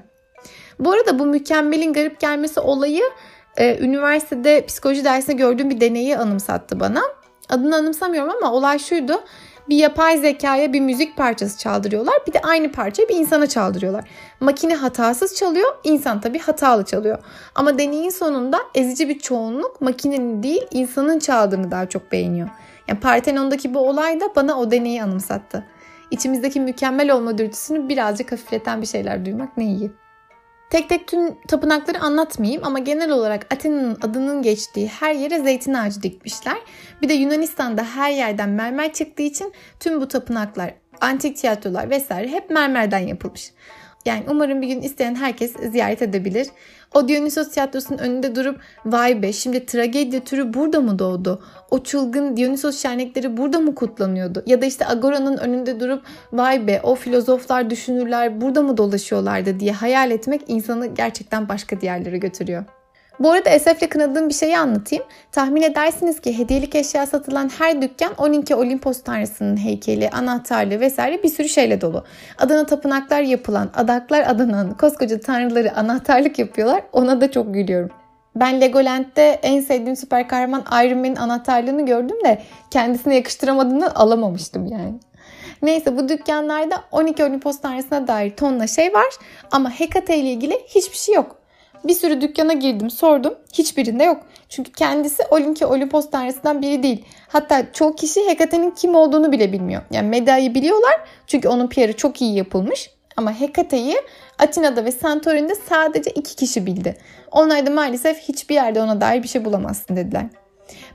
Bu 0.79 0.91
arada 0.91 1.19
bu 1.19 1.25
mükemmelin 1.25 1.93
garip 1.93 2.19
gelmesi 2.19 2.59
olayı 2.59 3.03
e, 3.57 3.77
üniversitede 3.79 4.65
psikoloji 4.65 5.05
dersinde 5.05 5.33
gördüğüm 5.33 5.69
bir 5.69 5.81
deneyi 5.81 6.17
anımsattı 6.17 6.79
bana. 6.79 7.01
Adını 7.49 7.75
anımsamıyorum 7.75 8.29
ama 8.29 8.53
olay 8.53 8.79
şuydu. 8.79 9.23
Bir 9.69 9.75
yapay 9.75 10.17
zekaya 10.17 10.73
bir 10.73 10.79
müzik 10.79 11.17
parçası 11.17 11.57
çaldırıyorlar. 11.57 12.15
Bir 12.27 12.33
de 12.33 12.39
aynı 12.41 12.71
parçayı 12.71 13.09
bir 13.09 13.15
insana 13.15 13.47
çaldırıyorlar. 13.47 14.09
Makine 14.39 14.75
hatasız 14.75 15.35
çalıyor, 15.35 15.75
insan 15.83 16.21
tabii 16.21 16.39
hatalı 16.39 16.85
çalıyor. 16.85 17.17
Ama 17.55 17.77
deneyin 17.79 18.09
sonunda 18.09 18.59
ezici 18.75 19.09
bir 19.09 19.19
çoğunluk 19.19 19.81
makinenin 19.81 20.43
değil 20.43 20.67
insanın 20.71 21.19
çaldığını 21.19 21.71
daha 21.71 21.89
çok 21.89 22.11
beğeniyor. 22.11 22.49
Yani 22.87 22.99
Partenon'daki 22.99 23.73
bu 23.73 23.79
olay 23.79 24.19
da 24.19 24.35
bana 24.35 24.59
o 24.59 24.71
deneyi 24.71 25.03
anımsattı. 25.03 25.65
İçimizdeki 26.11 26.59
mükemmel 26.59 27.11
olma 27.11 27.37
dürtüsünü 27.37 27.89
birazcık 27.89 28.31
hafifleten 28.31 28.81
bir 28.81 28.87
şeyler 28.87 29.25
duymak 29.25 29.57
ne 29.57 29.65
iyi. 29.65 29.91
Tek 30.69 30.89
tek 30.89 31.07
tüm 31.07 31.41
tapınakları 31.47 31.99
anlatmayayım 31.99 32.63
ama 32.65 32.79
genel 32.79 33.11
olarak 33.11 33.53
Atina'nın 33.53 33.97
adının 34.01 34.41
geçtiği 34.41 34.87
her 34.87 35.13
yere 35.13 35.39
zeytin 35.39 35.73
ağacı 35.73 36.03
dikmişler. 36.03 36.57
Bir 37.01 37.09
de 37.09 37.13
Yunanistan'da 37.13 37.83
her 37.83 38.11
yerden 38.11 38.49
mermer 38.49 38.93
çıktığı 38.93 39.23
için 39.23 39.53
tüm 39.79 40.01
bu 40.01 40.07
tapınaklar, 40.07 40.73
antik 41.01 41.37
tiyatrolar 41.37 41.89
vesaire 41.89 42.27
hep 42.27 42.49
mermerden 42.49 42.99
yapılmış. 42.99 43.51
Yani 44.07 44.23
umarım 44.29 44.61
bir 44.61 44.67
gün 44.67 44.81
isteyen 44.81 45.15
herkes 45.15 45.53
ziyaret 45.71 46.01
edebilir. 46.01 46.47
O 46.93 47.07
Dionysos 47.07 47.49
tiyatrosunun 47.49 47.97
önünde 47.97 48.35
durup 48.35 48.59
vay 48.85 49.21
be 49.21 49.33
şimdi 49.33 49.65
tragedya 49.65 50.19
türü 50.19 50.53
burada 50.53 50.81
mı 50.81 50.99
doğdu? 50.99 51.43
O 51.71 51.83
çılgın 51.83 52.37
Dionysos 52.37 52.81
şenlikleri 52.81 53.37
burada 53.37 53.59
mı 53.59 53.75
kutlanıyordu? 53.75 54.43
Ya 54.45 54.61
da 54.61 54.65
işte 54.65 54.87
Agora'nın 54.87 55.37
önünde 55.37 55.79
durup 55.79 56.03
vay 56.33 56.67
be 56.67 56.81
o 56.83 56.95
filozoflar 56.95 57.69
düşünürler 57.69 58.41
burada 58.41 58.61
mı 58.61 58.77
dolaşıyorlardı 58.77 59.59
diye 59.59 59.71
hayal 59.71 60.11
etmek 60.11 60.41
insanı 60.47 60.87
gerçekten 60.87 61.49
başka 61.49 61.81
diğerlere 61.81 62.17
götürüyor. 62.17 62.76
Bu 63.19 63.31
arada 63.31 63.49
esefle 63.49 63.89
kınadığım 63.89 64.29
bir 64.29 64.33
şeyi 64.33 64.57
anlatayım. 64.57 65.03
Tahmin 65.31 65.61
edersiniz 65.61 66.21
ki 66.21 66.37
hediyelik 66.37 66.75
eşya 66.75 67.05
satılan 67.05 67.49
her 67.59 67.81
dükkan 67.81 68.13
12 68.17 68.55
Olimpos 68.55 69.03
tanrısının 69.03 69.57
heykeli, 69.57 70.09
anahtarlığı 70.09 70.79
vesaire 70.79 71.23
bir 71.23 71.29
sürü 71.29 71.49
şeyle 71.49 71.81
dolu. 71.81 72.03
Adana 72.37 72.65
tapınaklar 72.65 73.21
yapılan, 73.21 73.69
adaklar 73.75 74.23
adanan 74.27 74.77
koskoca 74.77 75.19
tanrıları 75.19 75.75
anahtarlık 75.75 76.39
yapıyorlar. 76.39 76.83
Ona 76.93 77.21
da 77.21 77.31
çok 77.31 77.53
gülüyorum. 77.53 77.89
Ben 78.35 78.61
Legoland'de 78.61 79.39
en 79.43 79.61
sevdiğim 79.61 79.95
süper 79.95 80.27
kahraman 80.27 80.63
Iron 80.83 80.97
Man'in 80.97 81.15
anahtarlığını 81.15 81.85
gördüm 81.85 82.17
de 82.25 82.41
kendisine 82.71 83.15
yakıştıramadığını 83.15 83.95
alamamıştım 83.95 84.65
yani. 84.67 84.99
Neyse 85.61 85.97
bu 85.97 86.09
dükkanlarda 86.09 86.83
12 86.91 87.23
Olimpos 87.23 87.61
tanrısına 87.61 88.07
dair 88.07 88.31
tonla 88.31 88.67
şey 88.67 88.93
var 88.93 89.13
ama 89.51 89.69
Hekate 89.69 90.17
ile 90.17 90.31
ilgili 90.31 90.53
hiçbir 90.67 90.97
şey 90.97 91.15
yok. 91.15 91.36
Bir 91.83 91.93
sürü 91.93 92.21
dükkana 92.21 92.53
girdim 92.53 92.89
sordum. 92.89 93.35
Hiçbirinde 93.53 94.03
yok. 94.03 94.23
Çünkü 94.49 94.71
kendisi 94.71 95.23
Olimpi 95.31 95.65
Olimpos 95.65 96.09
tanrısından 96.09 96.61
biri 96.61 96.83
değil. 96.83 97.05
Hatta 97.27 97.73
çoğu 97.73 97.95
kişi 97.95 98.29
Hekate'nin 98.29 98.71
kim 98.71 98.95
olduğunu 98.95 99.31
bile 99.31 99.51
bilmiyor. 99.51 99.81
Yani 99.91 100.07
Meda'yı 100.07 100.55
biliyorlar 100.55 100.95
çünkü 101.27 101.47
onun 101.47 101.67
PR'ı 101.67 101.93
çok 101.93 102.21
iyi 102.21 102.35
yapılmış. 102.35 102.91
Ama 103.17 103.39
Hekate'yi 103.39 103.97
Atina'da 104.39 104.85
ve 104.85 104.91
Santorini'de 104.91 105.55
sadece 105.55 106.09
iki 106.11 106.35
kişi 106.35 106.65
bildi. 106.65 106.97
Onlar 107.31 107.65
da 107.65 107.71
maalesef 107.71 108.19
hiçbir 108.19 108.55
yerde 108.55 108.81
ona 108.81 109.01
dair 109.01 109.23
bir 109.23 109.27
şey 109.27 109.45
bulamazsın 109.45 109.95
dediler. 109.95 110.25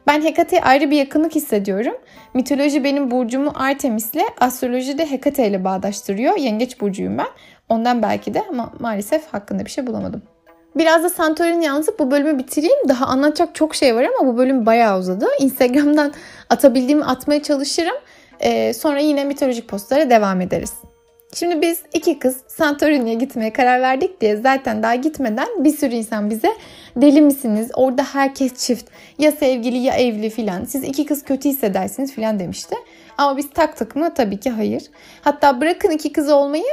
Ben 0.07 0.23
Hekate'ye 0.23 0.63
ayrı 0.63 0.91
bir 0.91 0.97
yakınlık 0.97 1.35
hissediyorum. 1.35 1.95
Mitoloji 2.35 2.85
benim 2.85 3.11
burcumu 3.11 3.53
Artemis'le, 3.55 4.23
astroloji 4.41 4.99
de 4.99 5.11
Hekate 5.11 5.49
ile 5.49 5.65
bağdaştırıyor. 5.65 6.37
Yengeç 6.37 6.81
burcuyum 6.81 7.19
ben. 7.19 7.29
Ondan 7.69 8.03
belki 8.03 8.35
de 8.35 8.43
ama 8.51 8.73
maalesef 8.81 9.27
hakkında 9.33 9.65
bir 9.65 9.71
şey 9.71 9.87
bulamadım. 9.87 10.23
Biraz 10.77 11.05
da 11.05 11.11
Santorini 11.11 11.65
yansıp 11.65 11.99
bu 11.99 12.11
bölümü 12.11 12.39
bitireyim. 12.39 12.89
Daha 12.89 13.07
anlatacak 13.07 13.55
çok 13.55 13.75
şey 13.75 13.95
var 13.95 14.05
ama 14.05 14.33
bu 14.33 14.39
bölüm 14.39 14.67
bayağı 14.67 14.99
uzadı. 14.99 15.27
Instagram'dan 15.39 16.13
atabildiğimi 16.51 17.05
atmaya 17.05 17.43
çalışırım. 17.43 17.97
Ee, 18.41 18.75
sonra 18.75 18.99
yine 18.99 19.25
mitolojik 19.25 19.69
postlara 19.69 20.11
devam 20.11 20.41
ederiz. 20.41 20.73
Şimdi 21.35 21.63
biz 21.63 21.83
iki 21.95 22.19
kız 22.19 22.37
Santorini'ye 22.47 23.15
gitmeye 23.15 23.53
karar 23.53 23.81
verdik 23.81 24.21
diye 24.21 24.37
zaten 24.37 24.83
daha 24.83 24.95
gitmeden 24.95 25.49
bir 25.65 25.77
sürü 25.77 25.95
insan 25.95 26.31
bize 26.31 26.49
deli 26.97 27.21
misiniz? 27.21 27.71
Orada 27.75 28.05
herkes 28.05 28.55
çift. 28.55 28.91
Ya 29.19 29.33
sevgili 29.33 29.79
ya 29.79 29.95
evli 29.95 30.31
filan. 30.31 30.65
Siz 30.65 30.85
iki 30.85 31.07
kız 31.07 31.25
kötü 31.25 31.49
hissedersiniz 31.49 32.13
filan 32.13 32.39
demişti. 32.39 32.77
Ama 33.19 33.37
biz 33.37 33.51
taktık 33.51 33.97
mı? 33.97 34.15
Tabii 34.15 34.41
ki 34.41 34.51
hayır. 34.51 34.83
Hatta 35.21 35.61
bırakın 35.61 35.91
iki 35.91 36.13
kız 36.13 36.29
olmayı 36.29 36.65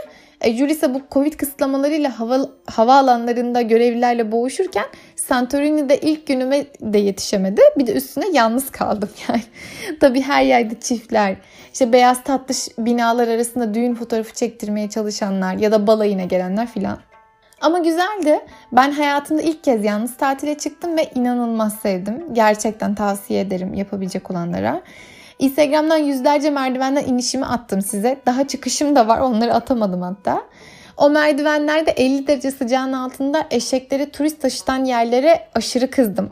e, 0.41 0.53
Julissa 0.53 0.93
bu 0.93 1.01
Covid 1.11 1.33
kısıtlamalarıyla 1.33 2.19
hava, 2.19 2.39
hava 2.65 2.95
alanlarında 2.95 3.61
görevlilerle 3.61 4.31
boğuşurken 4.31 4.85
Santorini'de 5.15 5.97
ilk 5.97 6.27
günüme 6.27 6.65
de 6.81 6.97
yetişemedi. 6.97 7.61
Bir 7.77 7.87
de 7.87 7.93
üstüne 7.93 8.25
yalnız 8.33 8.71
kaldım 8.71 9.09
yani. 9.29 9.41
Tabii 9.99 10.21
her 10.21 10.43
yerde 10.43 10.79
çiftler, 10.79 11.35
işte 11.73 11.93
beyaz 11.93 12.23
tatlış 12.23 12.67
binalar 12.77 13.27
arasında 13.27 13.73
düğün 13.73 13.95
fotoğrafı 13.95 14.33
çektirmeye 14.33 14.89
çalışanlar 14.89 15.55
ya 15.55 15.71
da 15.71 15.87
balayına 15.87 16.23
gelenler 16.23 16.67
filan. 16.67 16.99
Ama 17.61 17.79
güzeldi. 17.79 18.39
Ben 18.71 18.91
hayatımda 18.91 19.41
ilk 19.41 19.63
kez 19.63 19.85
yalnız 19.85 20.17
tatile 20.17 20.57
çıktım 20.57 20.97
ve 20.97 21.11
inanılmaz 21.15 21.75
sevdim. 21.75 22.23
Gerçekten 22.33 22.95
tavsiye 22.95 23.41
ederim 23.41 23.73
yapabilecek 23.73 24.31
olanlara. 24.31 24.81
Instagram'dan 25.39 25.97
yüzlerce 25.97 26.49
merdivenden 26.49 27.05
inişimi 27.05 27.45
attım 27.45 27.81
size. 27.81 28.17
Daha 28.25 28.47
çıkışım 28.47 28.95
da 28.95 29.07
var 29.07 29.19
onları 29.19 29.53
atamadım 29.53 30.01
hatta. 30.01 30.41
O 30.97 31.09
merdivenlerde 31.09 31.91
50 31.91 32.27
derece 32.27 32.51
sıcağın 32.51 32.93
altında 32.93 33.47
eşekleri 33.51 34.11
turist 34.11 34.41
taşıtan 34.41 34.85
yerlere 34.85 35.47
aşırı 35.55 35.91
kızdım. 35.91 36.31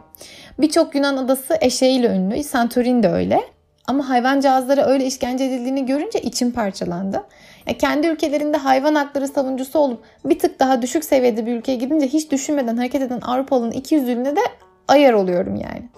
Birçok 0.59 0.95
Yunan 0.95 1.17
adası 1.17 1.57
eşeğiyle 1.61 2.07
ünlü. 2.07 2.43
Santorini 2.43 3.03
de 3.03 3.09
öyle. 3.09 3.41
Ama 3.87 4.09
hayvancağızlara 4.09 4.85
öyle 4.85 5.05
işkence 5.05 5.43
edildiğini 5.43 5.85
görünce 5.85 6.21
içim 6.21 6.51
parçalandı. 6.51 7.23
Ya 7.67 7.77
kendi 7.77 8.07
ülkelerinde 8.07 8.57
hayvan 8.57 8.95
hakları 8.95 9.27
savunucusu 9.27 9.79
olup 9.79 10.03
bir 10.25 10.39
tık 10.39 10.59
daha 10.59 10.81
düşük 10.81 11.05
seviyede 11.05 11.45
bir 11.45 11.55
ülkeye 11.55 11.75
gidince 11.77 12.07
hiç 12.07 12.31
düşünmeden 12.31 12.77
hareket 12.77 13.01
eden 13.01 13.21
Avrupalı'nın 13.21 13.71
iki 13.71 13.95
yüzlülüğüne 13.95 14.35
de 14.35 14.41
ayar 14.87 15.13
oluyorum 15.13 15.55
yani. 15.55 15.89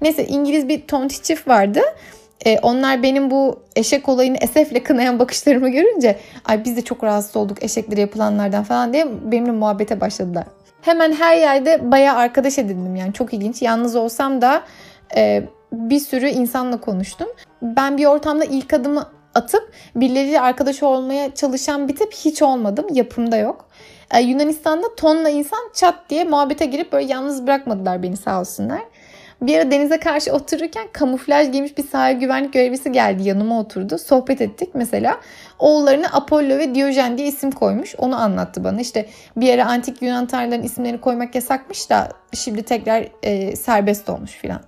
Neyse 0.00 0.26
İngiliz 0.26 0.68
bir 0.68 0.86
tonti 0.86 1.22
çift 1.22 1.48
vardı. 1.48 1.80
E, 2.46 2.58
onlar 2.58 3.02
benim 3.02 3.30
bu 3.30 3.62
eşek 3.76 4.08
olayını 4.08 4.36
esefle 4.36 4.82
kınayan 4.82 5.18
bakışlarımı 5.18 5.68
görünce 5.68 6.18
ay 6.44 6.64
biz 6.64 6.76
de 6.76 6.82
çok 6.82 7.04
rahatsız 7.04 7.36
olduk 7.36 7.62
eşekleri 7.62 8.00
yapılanlardan 8.00 8.64
falan 8.64 8.92
diye 8.92 9.06
benimle 9.32 9.50
muhabbete 9.50 10.00
başladılar. 10.00 10.44
Hemen 10.82 11.12
her 11.12 11.36
yerde 11.36 11.90
bayağı 11.90 12.16
arkadaş 12.16 12.58
edindim 12.58 12.96
yani 12.96 13.12
çok 13.12 13.34
ilginç. 13.34 13.62
Yalnız 13.62 13.96
olsam 13.96 14.42
da 14.42 14.62
e, 15.16 15.42
bir 15.72 16.00
sürü 16.00 16.28
insanla 16.28 16.80
konuştum. 16.80 17.28
Ben 17.62 17.98
bir 17.98 18.06
ortamda 18.06 18.44
ilk 18.44 18.72
adımı 18.72 19.06
atıp 19.34 19.72
birileriyle 19.96 20.40
arkadaş 20.40 20.82
olmaya 20.82 21.34
çalışan 21.34 21.88
bir 21.88 21.96
tip 21.96 22.12
hiç 22.12 22.42
olmadım. 22.42 22.86
Yapımda 22.92 23.36
yok. 23.36 23.68
Ee, 24.14 24.20
Yunanistan'da 24.20 24.94
tonla 24.94 25.28
insan 25.28 25.70
çat 25.74 25.94
diye 26.10 26.24
muhabbete 26.24 26.66
girip 26.66 26.92
böyle 26.92 27.12
yalnız 27.12 27.46
bırakmadılar 27.46 28.02
beni 28.02 28.16
sağ 28.16 28.40
olsunlar. 28.40 28.80
Bir 29.42 29.58
ara 29.58 29.70
denize 29.70 30.00
karşı 30.00 30.32
otururken 30.32 30.88
kamuflaj 30.92 31.52
giymiş 31.52 31.78
bir 31.78 31.88
sahil 31.88 32.16
güvenlik 32.16 32.52
görevlisi 32.52 32.92
geldi 32.92 33.28
yanıma 33.28 33.60
oturdu. 33.60 33.98
Sohbet 33.98 34.40
ettik 34.40 34.68
mesela. 34.74 35.20
Oğullarına 35.58 36.06
Apollo 36.12 36.58
ve 36.58 36.74
Diyojen 36.74 37.18
diye 37.18 37.28
isim 37.28 37.50
koymuş. 37.50 37.94
Onu 37.98 38.20
anlattı 38.20 38.64
bana. 38.64 38.80
İşte 38.80 39.06
bir 39.36 39.54
ara 39.54 39.66
antik 39.66 40.02
Yunan 40.02 40.26
tanrıların 40.26 40.62
isimlerini 40.62 41.00
koymak 41.00 41.34
yasakmış 41.34 41.90
da 41.90 42.08
şimdi 42.34 42.62
tekrar 42.62 43.08
e, 43.22 43.56
serbest 43.56 44.08
olmuş 44.08 44.30
filan. 44.30 44.60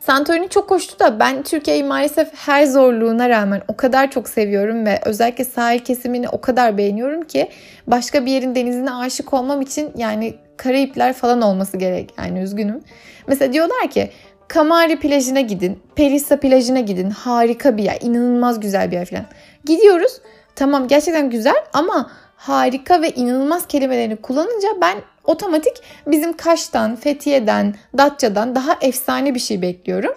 Santorini 0.00 0.48
çok 0.48 0.70
hoştu 0.70 0.98
da 0.98 1.20
ben 1.20 1.42
Türkiye'yi 1.42 1.84
maalesef 1.84 2.28
her 2.34 2.66
zorluğuna 2.66 3.28
rağmen 3.28 3.62
o 3.68 3.76
kadar 3.76 4.10
çok 4.10 4.28
seviyorum 4.28 4.86
ve 4.86 5.00
özellikle 5.04 5.44
sahil 5.44 5.78
kesimini 5.78 6.28
o 6.28 6.40
kadar 6.40 6.78
beğeniyorum 6.78 7.22
ki 7.22 7.48
başka 7.86 8.26
bir 8.26 8.32
yerin 8.32 8.54
denizine 8.54 8.92
aşık 8.92 9.34
olmam 9.34 9.60
için 9.60 9.92
yani 9.96 10.34
Karayipler 10.56 11.12
falan 11.12 11.42
olması 11.42 11.76
gerek 11.76 12.14
yani 12.18 12.40
üzgünüm. 12.40 12.80
Mesela 13.26 13.52
diyorlar 13.52 13.90
ki 13.90 14.10
Kamari 14.48 14.98
plajına 14.98 15.40
gidin, 15.40 15.78
Perissa 15.94 16.40
plajına 16.40 16.80
gidin. 16.80 17.10
Harika 17.10 17.76
bir 17.76 17.82
yer, 17.82 17.98
inanılmaz 18.00 18.60
güzel 18.60 18.90
bir 18.90 18.96
yer 18.96 19.06
falan. 19.06 19.24
Gidiyoruz. 19.64 20.20
Tamam 20.56 20.88
gerçekten 20.88 21.30
güzel 21.30 21.64
ama 21.72 22.10
harika 22.36 23.02
ve 23.02 23.10
inanılmaz 23.10 23.66
kelimelerini 23.66 24.16
kullanınca 24.16 24.68
ben 24.80 24.96
otomatik 25.24 25.82
bizim 26.06 26.36
Kaş'tan, 26.36 26.96
Fethiye'den, 26.96 27.74
Datça'dan 27.98 28.54
daha 28.54 28.78
efsane 28.80 29.34
bir 29.34 29.40
şey 29.40 29.62
bekliyorum. 29.62 30.14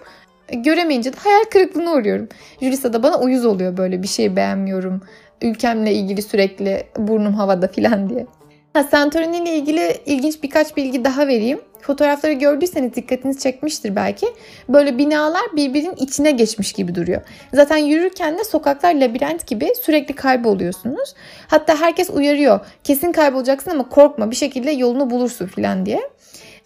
Göremeyince 0.53 1.13
de 1.13 1.17
hayal 1.19 1.43
kırıklığına 1.51 1.93
uğruyorum. 1.93 2.29
Julissa 2.61 2.93
da 2.93 3.03
bana 3.03 3.19
uyuz 3.19 3.45
oluyor 3.45 3.77
böyle 3.77 4.03
bir 4.03 4.07
şey 4.07 4.35
beğenmiyorum. 4.35 5.01
Ülkemle 5.41 5.93
ilgili 5.93 6.21
sürekli 6.21 6.83
burnum 6.97 7.33
havada 7.33 7.67
filan 7.67 8.09
diye. 8.09 8.25
Ha, 8.73 8.83
Santorini 8.83 9.37
ile 9.37 9.55
ilgili 9.55 9.97
ilginç 10.05 10.43
birkaç 10.43 10.77
bilgi 10.77 11.05
daha 11.05 11.27
vereyim. 11.27 11.61
Fotoğrafları 11.81 12.33
gördüyseniz 12.33 12.93
dikkatinizi 12.93 13.39
çekmiştir 13.39 13.95
belki. 13.95 14.27
Böyle 14.69 14.97
binalar 14.97 15.41
birbirinin 15.55 15.95
içine 15.95 16.31
geçmiş 16.31 16.73
gibi 16.73 16.95
duruyor. 16.95 17.21
Zaten 17.53 17.77
yürürken 17.77 18.37
de 18.37 18.43
sokaklar 18.43 18.93
labirent 18.95 19.47
gibi 19.47 19.73
sürekli 19.81 20.15
kayboluyorsunuz. 20.15 21.13
Hatta 21.47 21.81
herkes 21.81 22.09
uyarıyor. 22.09 22.59
Kesin 22.83 23.11
kaybolacaksın 23.11 23.71
ama 23.71 23.89
korkma 23.89 24.31
bir 24.31 24.35
şekilde 24.35 24.71
yolunu 24.71 25.09
bulursun 25.09 25.47
falan 25.47 25.85
diye. 25.85 25.99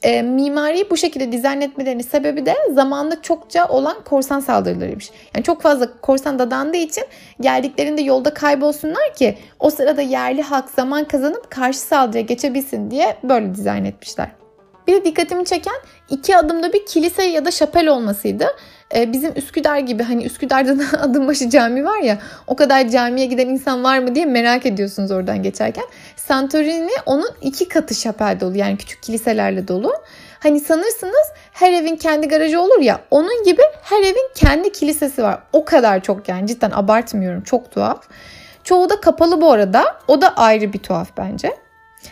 E, 0.04 0.22
mimariyi 0.22 0.90
bu 0.90 0.98
şekilde 0.98 1.32
dizayn 1.32 1.62
etmelerinin 1.62 2.04
sebebi 2.04 2.46
de 2.46 2.56
zamanında 2.74 3.22
çokça 3.22 3.68
olan 3.68 4.04
korsan 4.04 4.40
saldırılarıymış. 4.40 5.10
Yani 5.36 5.44
çok 5.44 5.62
fazla 5.62 5.88
korsan 6.02 6.40
dadandığı 6.40 6.78
için 6.78 7.04
geldiklerinde 7.42 8.02
yolda 8.02 8.34
kaybolsunlar 8.34 9.14
ki 9.16 9.38
o 9.60 9.70
sırada 9.70 10.02
yerli 10.02 10.42
halk 10.42 10.70
zaman 10.70 11.08
kazanıp 11.08 11.52
karşı 11.52 11.80
saldırıya 11.80 12.24
geçebilsin 12.24 12.92
diye 12.92 13.18
böyle 13.24 13.56
dizayn 13.56 13.86
etmişler. 13.86 14.43
Bir 14.88 14.94
de 14.94 15.06
dikkatimi 15.06 15.46
çeken 15.46 15.76
iki 16.10 16.38
adımda 16.38 16.74
bir 16.74 16.86
kilise 16.86 17.24
ya 17.24 17.46
da 17.46 17.52
şapel 17.52 17.88
olmasıydı. 17.88 18.48
Ee, 18.96 19.14
bizim 19.14 19.32
Üsküdar 19.36 19.78
gibi 19.78 20.04
hani 20.04 20.26
Üsküdar'da 20.26 20.80
da 20.80 20.84
adım 21.02 21.34
cami 21.34 21.86
var 21.86 22.00
ya 22.00 22.18
o 22.48 22.56
kadar 22.56 22.90
camiye 22.90 23.26
giden 23.26 23.48
insan 23.48 23.84
var 23.84 24.00
mı 24.00 24.16
diye 24.16 24.26
merak 24.26 24.66
ediyorsunuz 24.66 25.12
oradan 25.12 25.44
geçerken. 25.44 25.86
Santorini 26.16 26.92
onun 27.06 27.30
iki 27.42 27.68
katı 27.68 27.96
şapel 27.96 28.40
dolu 28.40 28.58
yani 28.58 28.78
küçük 28.78 29.04
kiliselerle 29.04 29.68
dolu. 29.68 29.94
Hani 30.40 30.60
sanırsınız 30.60 31.32
her 31.52 31.72
evin 31.72 31.96
kendi 31.96 32.28
garajı 32.28 32.62
olur 32.62 32.80
ya 32.80 33.00
onun 33.12 33.44
gibi 33.44 33.62
her 33.82 34.02
evin 34.02 34.30
kendi 34.36 34.72
kilisesi 34.72 35.24
var. 35.24 35.40
O 35.54 35.66
kadar 35.66 36.04
çok 36.04 36.30
yani 36.30 36.48
cidden 36.48 36.72
abartmıyorum 36.72 37.44
çok 37.44 37.72
tuhaf. 37.72 38.04
Çoğu 38.64 38.90
da 38.90 39.02
kapalı 39.02 39.42
bu 39.42 39.52
arada. 39.52 39.84
O 40.08 40.22
da 40.22 40.36
ayrı 40.36 40.74
bir 40.74 40.80
tuhaf 40.80 41.10
bence. 41.18 41.63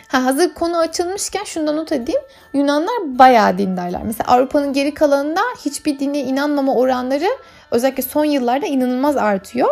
Ha, 0.08 0.24
hazır 0.24 0.54
konu 0.54 0.78
açılmışken 0.78 1.44
şundan 1.44 1.76
not 1.76 1.92
edeyim. 1.92 2.20
Yunanlar 2.52 3.18
bayağı 3.18 3.58
dindarlar. 3.58 4.02
Mesela 4.04 4.32
Avrupa'nın 4.32 4.72
geri 4.72 4.94
kalanında 4.94 5.40
hiçbir 5.64 5.98
dine 5.98 6.18
inanmama 6.20 6.74
oranları 6.74 7.28
özellikle 7.70 8.02
son 8.02 8.24
yıllarda 8.24 8.66
inanılmaz 8.66 9.16
artıyor. 9.16 9.68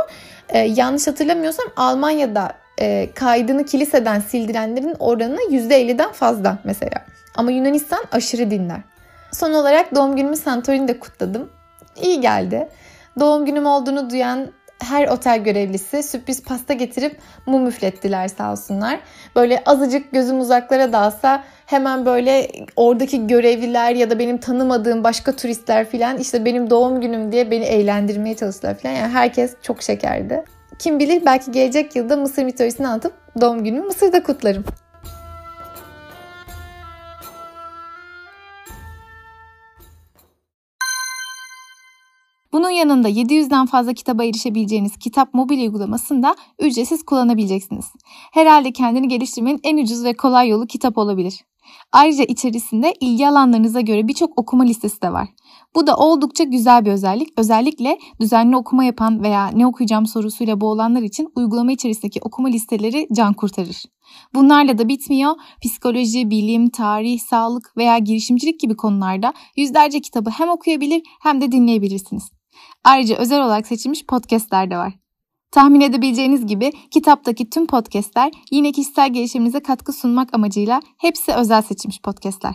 Ee, 0.49 0.59
yanlış 0.59 1.07
hatırlamıyorsam 1.07 1.67
Almanya'da 1.77 2.53
e, 2.81 3.11
kaydını 3.15 3.65
kiliseden 3.65 4.21
sildirenlerin 4.21 4.97
oranı 4.99 5.41
%50'den 5.51 6.13
fazla 6.13 6.59
mesela. 6.65 7.05
Ama 7.35 7.51
Yunanistan 7.51 8.05
aşırı 8.13 8.51
dinler. 8.51 8.81
Son 9.33 9.53
olarak 9.53 9.95
doğum 9.95 10.17
günümü 10.17 10.37
Santorini'de 10.37 10.99
kutladım. 10.99 11.51
İyi 12.03 12.21
geldi. 12.21 12.69
Doğum 13.21 13.47
günüm 13.47 13.67
olduğunu 13.67 14.11
duyan 14.11 14.49
her 14.81 15.09
otel 15.09 15.45
görevlisi 15.45 16.03
sürpriz 16.03 16.43
pasta 16.43 16.75
getirip 16.75 17.17
mum 17.47 17.67
üflettiler 17.67 18.29
sağ 18.29 18.53
olsunlar. 18.53 19.01
Böyle 19.37 19.63
azıcık 19.67 20.13
gözüm 20.13 20.41
uzaklara 20.41 20.93
dalsa 20.93 21.45
hemen 21.67 22.07
böyle 22.07 22.49
oradaki 22.77 23.27
görevliler 23.27 23.95
ya 23.95 24.11
da 24.11 24.19
benim 24.19 24.39
tanımadığım 24.39 25.05
başka 25.05 25.37
turistler 25.37 25.89
filan 25.89 26.19
işte 26.19 26.45
benim 26.45 26.71
doğum 26.71 27.01
günüm 27.01 27.33
diye 27.33 27.51
beni 27.51 27.65
eğlendirmeye 27.65 28.37
çalıştılar 28.37 28.79
filan. 28.79 28.93
Yani 28.93 29.13
herkes 29.13 29.57
çok 29.63 29.83
şekerdi. 29.83 30.45
Kim 30.79 30.99
bilir 30.99 31.23
belki 31.27 31.53
gelecek 31.53 31.97
yılda 31.97 32.17
Mısır 32.17 32.43
mitolojisini 32.45 32.89
anlatıp 32.89 33.13
doğum 33.41 33.65
günümü 33.65 33.87
Mısır'da 33.87 34.23
kutlarım. 34.23 34.65
Bunun 42.53 42.71
yanında 42.71 43.09
700'den 43.09 43.67
fazla 43.67 43.93
kitaba 43.93 44.25
erişebileceğiniz 44.25 44.97
kitap 44.97 45.35
mobil 45.35 45.61
uygulamasını 45.61 46.23
da 46.23 46.37
ücretsiz 46.59 47.03
kullanabileceksiniz. 47.03 47.87
Herhalde 48.33 48.73
kendini 48.73 49.09
geliştirmenin 49.09 49.61
en 49.63 49.77
ucuz 49.77 50.05
ve 50.05 50.13
kolay 50.13 50.49
yolu 50.49 50.67
kitap 50.67 50.99
olabilir. 50.99 51.45
Ayrıca 51.93 52.25
içerisinde 52.25 52.95
ilgi 53.01 53.29
alanlarınıza 53.29 53.81
göre 53.81 54.09
birçok 54.09 54.39
okuma 54.39 54.65
listesi 54.65 55.03
de 55.03 55.13
var. 55.13 55.29
Bu 55.75 55.87
da 55.87 55.97
oldukça 55.97 56.45
güzel 56.45 56.85
bir 56.85 56.91
özellik. 56.91 57.29
Özellikle 57.37 57.99
düzenli 58.21 58.57
okuma 58.57 58.85
yapan 58.85 59.23
veya 59.23 59.49
ne 59.49 59.67
okuyacağım 59.67 60.07
sorusuyla 60.07 60.61
boğulanlar 60.61 61.03
için 61.03 61.29
uygulama 61.37 61.73
içerisindeki 61.73 62.21
okuma 62.23 62.49
listeleri 62.49 63.09
can 63.13 63.35
kurtarır. 63.35 63.83
Bunlarla 64.35 64.79
da 64.79 64.89
bitmiyor. 64.89 65.35
Psikoloji, 65.63 66.31
bilim, 66.31 66.71
tarih, 66.71 67.21
sağlık 67.21 67.77
veya 67.77 67.99
girişimcilik 67.99 68.61
gibi 68.61 68.77
konularda 68.77 69.33
yüzlerce 69.57 70.01
kitabı 70.01 70.31
hem 70.31 70.49
okuyabilir 70.49 71.03
hem 71.23 71.41
de 71.41 71.53
dinleyebilirsiniz. 71.53 72.40
Ayrıca 72.85 73.17
özel 73.17 73.45
olarak 73.45 73.67
seçilmiş 73.67 74.07
podcastler 74.07 74.71
de 74.71 74.77
var. 74.77 74.93
Tahmin 75.51 75.81
edebileceğiniz 75.81 76.47
gibi 76.47 76.73
kitaptaki 76.91 77.51
tüm 77.51 77.67
podcastler 77.67 78.33
yine 78.51 78.73
kişisel 78.73 79.13
gelişiminize 79.13 79.61
katkı 79.61 79.93
sunmak 79.93 80.35
amacıyla 80.35 80.81
hepsi 80.99 81.33
özel 81.33 81.63
seçilmiş 81.63 82.01
podcastler. 82.01 82.55